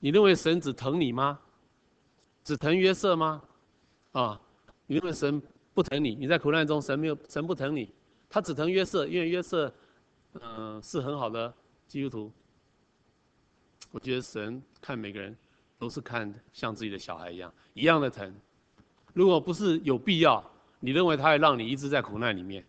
[0.00, 1.38] 你认为神只疼你吗？
[2.42, 3.40] 只疼约瑟吗？
[4.10, 4.40] 啊，
[4.86, 5.40] 你认为神
[5.72, 6.16] 不疼你？
[6.16, 7.94] 你在苦难中，神没有，神不疼你，
[8.28, 9.72] 他只疼约瑟，因为约瑟，
[10.32, 11.54] 嗯、是很好的
[11.86, 12.32] 基督徒。
[13.92, 15.36] 我觉得神看每个人
[15.78, 18.34] 都是看像自己的小孩一样，一样的疼。
[19.12, 20.42] 如果不是有必要，
[20.80, 22.64] 你认为他会让你一直在苦难里面？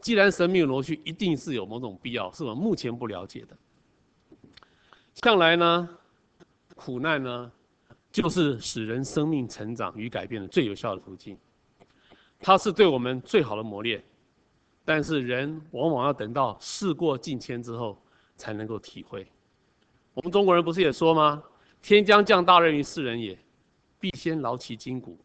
[0.00, 3.56] 既然神没有挪去，一定是有某种必要，是我们目前不了解的。
[5.14, 5.88] 向来呢，
[6.74, 7.50] 苦难呢，
[8.12, 11.38] 就是使人生命成长与改变的最有效的途径。
[12.38, 14.04] 它是对我们最好的磨练，
[14.84, 17.98] 但是人往往要等到事过境迁之后
[18.36, 19.26] 才能够体会。
[20.14, 21.42] 我们中国人不是也说吗？
[21.82, 23.36] 天将降大任于斯人也，
[23.98, 25.18] 必先劳其筋骨，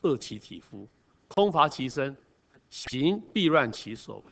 [0.00, 0.88] 饿其体肤，
[1.28, 2.16] 空乏其身，
[2.70, 4.24] 行必乱其所为。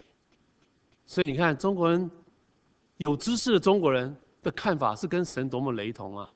[1.04, 2.10] 所以你看，中国人
[3.06, 6.28] 有知识的中国人的看法是跟神多么雷同啊！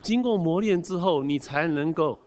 [0.00, 2.18] 经过磨练之后，你才能够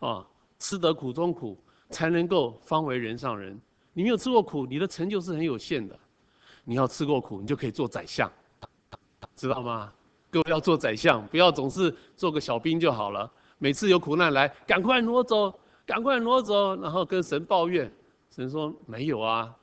[0.00, 0.26] 啊，
[0.58, 1.56] 吃得苦中苦，
[1.90, 3.58] 才能够方为人上人。
[3.92, 5.98] 你没有吃过苦，你的成就是很有限的。
[6.64, 8.30] 你要吃过苦，你就可以做宰相。
[9.36, 9.92] 知道吗？
[10.30, 13.30] 各位要做宰相，不要总是做个小兵就好了。
[13.58, 15.56] 每次有苦难来，赶快挪走，
[15.86, 17.90] 赶快挪走，然后跟神抱怨。
[18.30, 19.54] 神说没有啊，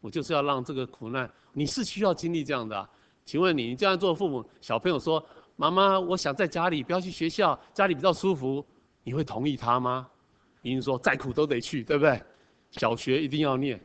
[0.00, 2.88] 我就是要让这个苦难，你是需要经历这样的啊。
[3.24, 5.24] 请问你，你这样做父母，小朋友说
[5.56, 8.64] 妈妈，我想在家里，不要去学校，家里比较舒服，
[9.02, 10.08] 你会同意他吗？
[10.60, 12.20] 你说再苦都得去，对不对？
[12.70, 13.80] 小学一定要念，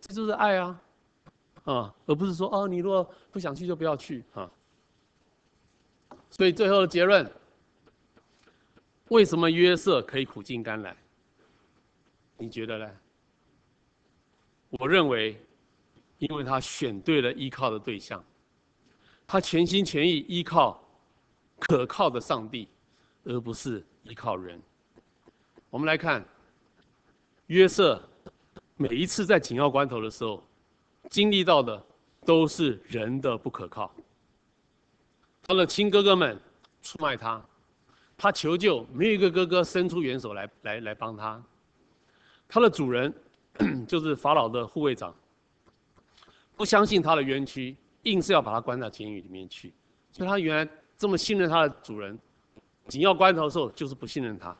[0.00, 0.80] 这就是爱啊。
[1.64, 4.50] 啊，而不是说哦，你如果不想去就不要去啊。
[6.30, 7.30] 所以最后的结论，
[9.08, 10.96] 为什么约瑟可以苦尽甘来？
[12.38, 12.90] 你觉得呢？
[14.70, 15.38] 我认为，
[16.18, 18.24] 因为他选对了依靠的对象，
[19.26, 20.82] 他全心全意依靠
[21.58, 22.68] 可靠的上帝，
[23.24, 24.62] 而不是依靠人。
[25.68, 26.24] 我们来看
[27.48, 28.00] 约瑟，
[28.76, 30.42] 每一次在紧要关头的时候。
[31.10, 31.84] 经历到的
[32.24, 33.92] 都是人的不可靠，
[35.42, 36.40] 他的亲哥哥们
[36.80, 37.44] 出卖他，
[38.16, 41.42] 他求救，没有一个哥哥伸出援手来来来帮他。
[42.48, 43.12] 他的主人
[43.88, 45.12] 就是法老的护卫长，
[46.56, 49.74] 不相信他的冤屈，硬是要把他关到监狱里面去。
[50.12, 52.16] 所以他原来这么信任他的主人，
[52.86, 54.56] 紧要关头的时候就是不信任他。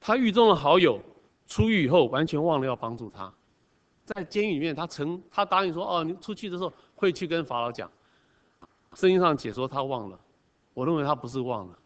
[0.00, 1.00] 他狱中的好友
[1.46, 3.32] 出狱以后，完全忘了要帮助他。
[4.06, 7.90] 在监狱里面，他曾他答应说：“哦，你出去的时候会去跟法老讲。”
[8.94, 10.18] 圣经上解说他忘了，
[10.72, 11.78] 我认为他不是忘了，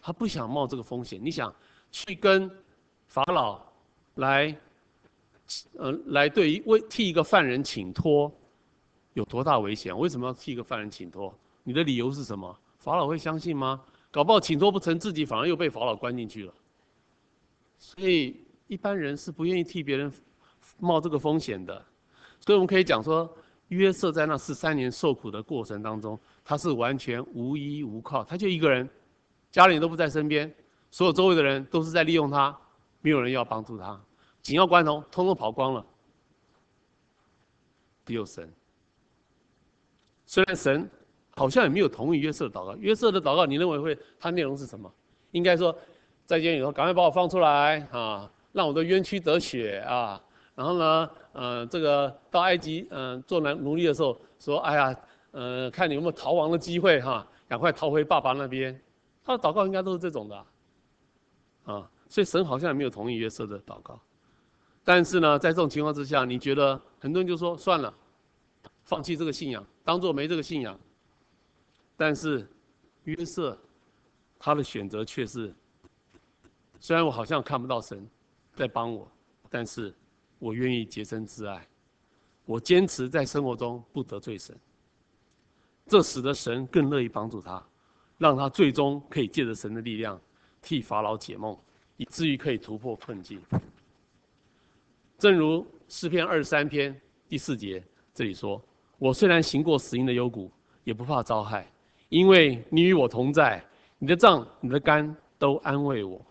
[0.00, 1.20] 他不想冒这个风险。
[1.22, 1.54] 你想
[1.90, 2.50] 去跟
[3.08, 3.60] 法老
[4.14, 4.56] 来，
[5.76, 8.32] 呃，来对于为替一个犯人请托，
[9.14, 9.98] 有多大危险？
[9.98, 11.34] 为什么要替一个犯人请托？
[11.64, 12.58] 你的理由是什么？
[12.78, 13.82] 法老会相信吗？
[14.10, 16.54] 搞不好请托不成，自己反而又被法老关进去了。
[17.78, 20.10] 所以一般人是不愿意替别人。
[20.78, 21.74] 冒这个风险的，
[22.40, 23.28] 所以我们可以讲说，
[23.68, 28.88] 约瑟在那十三年受苦的过程当中，他是完全无依无靠，他就一个人，
[29.50, 30.52] 家人都不在身边，
[30.90, 32.56] 所有周围的人都是在利用他，
[33.00, 34.00] 没有人要帮助他，
[34.40, 35.84] 紧要关头通通跑光了，
[38.06, 38.50] 只有神。
[40.24, 40.88] 虽然神
[41.30, 44.92] 好像也没有同意约瑟的祷告，约瑟的祷告你认为会他内容是什么？
[45.32, 45.76] 应该说，
[46.24, 50.22] 在监狱里头赶快把我放出来啊，让我的冤屈得雪啊。
[50.58, 55.00] 然后呢，呃，这个到埃及，嗯、呃，做男奴隶的时候，说，哎呀，
[55.30, 58.76] 呃，看你有没有逃亡的机会哈，赶快逃回爸爸那边。
[59.22, 60.36] 他的祷告应该都是这种的，
[61.62, 64.00] 啊，所以神好像也没有同意约瑟的祷告。
[64.82, 67.94] 但是呢，在这种情况之下，你觉得很多人就说算了，
[68.82, 70.76] 放弃这个信仰，当做没这个信仰。
[71.96, 72.44] 但是
[73.04, 73.56] 约瑟
[74.40, 75.54] 他的选择却是，
[76.80, 78.04] 虽然我好像看不到神
[78.56, 79.08] 在帮我，
[79.48, 79.94] 但是。
[80.38, 81.66] 我愿意洁身自爱，
[82.44, 84.56] 我坚持在生活中不得罪神，
[85.86, 87.64] 这使得神更乐意帮助他，
[88.18, 90.20] 让他最终可以借着神的力量
[90.62, 91.56] 替法老解梦，
[91.96, 93.40] 以至于可以突破困境。
[95.18, 96.94] 正如诗篇二十三篇
[97.28, 97.82] 第四节
[98.14, 98.62] 这里说
[98.98, 100.50] ：“我虽然行过死荫的幽谷，
[100.84, 101.68] 也不怕遭害，
[102.08, 103.64] 因为你与我同在，
[103.98, 106.24] 你的杖、你的竿都安慰我。”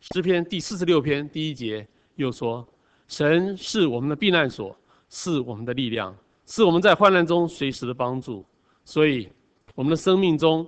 [0.00, 2.66] 诗篇第四十六篇第一节又说
[3.12, 4.74] ：“神是我们的避难所，
[5.10, 8.42] 是我们的力量，是我们在患难中随时的帮助。”
[8.86, 9.30] 所以，
[9.74, 10.66] 我们的生命中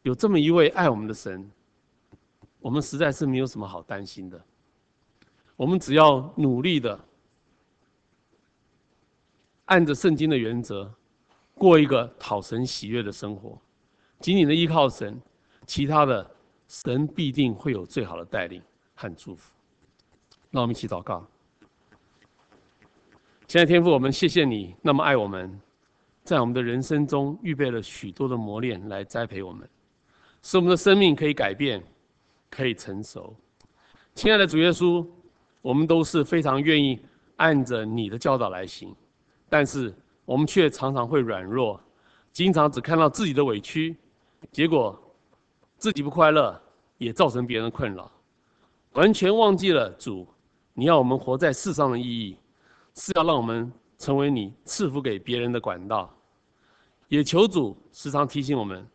[0.00, 1.46] 有这么一位爱我们的神，
[2.60, 4.42] 我们实在是没有什么好担心的。
[5.54, 6.98] 我们只要努力的
[9.66, 10.90] 按着圣经的原则，
[11.54, 13.60] 过一个讨神喜悦的生活，
[14.20, 15.20] 紧紧的依靠神，
[15.66, 16.30] 其他的。
[16.68, 18.60] 神必定会有最好的带领
[18.96, 19.52] 和祝福。
[20.50, 21.26] 让我们一起祷告。
[23.46, 25.60] 亲爱的天父，我们谢谢你那么爱我们，
[26.24, 29.68] 在我们的人生中预备了许多的磨练来栽培我们，
[30.42, 31.82] 使我们的生命可以改变，
[32.50, 33.34] 可以成熟。
[34.14, 35.06] 亲爱的主耶稣，
[35.62, 37.00] 我们都是非常愿意
[37.36, 38.94] 按着你的教导来行，
[39.48, 39.94] 但是
[40.24, 41.80] 我们却常常会软弱，
[42.32, 43.96] 经常只看到自己的委屈，
[44.50, 45.00] 结果。
[45.78, 46.58] 自己不快乐，
[46.96, 48.10] 也造成别人的困扰，
[48.94, 50.26] 完全忘记了主，
[50.78, 52.36] 你要我们活在世上的意义，
[52.96, 56.14] 是要让我们成为你赐福给别人的管道。
[57.08, 58.86] 也求主时常提醒我们，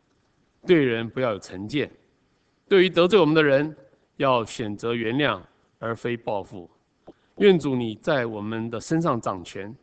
[0.68, 1.92] 对人不要有成见，
[2.70, 3.76] 对于得罪我们的人，
[4.18, 5.42] 要选择原谅
[5.80, 6.70] 而非报复。
[7.38, 9.76] 愿主你在我们的身上掌权，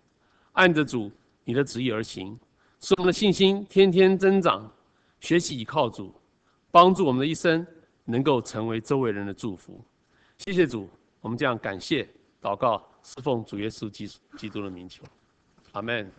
[0.52, 1.10] 按着主
[1.42, 2.38] 你的旨意而行，
[2.78, 4.70] 使我们的信心天天增长，
[5.18, 6.14] 学习倚靠主。
[6.70, 7.66] 帮助我们的一生
[8.04, 9.82] 能够成为周围人的祝福，
[10.36, 10.88] 谢谢主，
[11.20, 12.08] 我们这样感谢
[12.40, 15.02] 祷告，侍奉主耶稣基督基督的名求，
[15.72, 16.10] 阿门。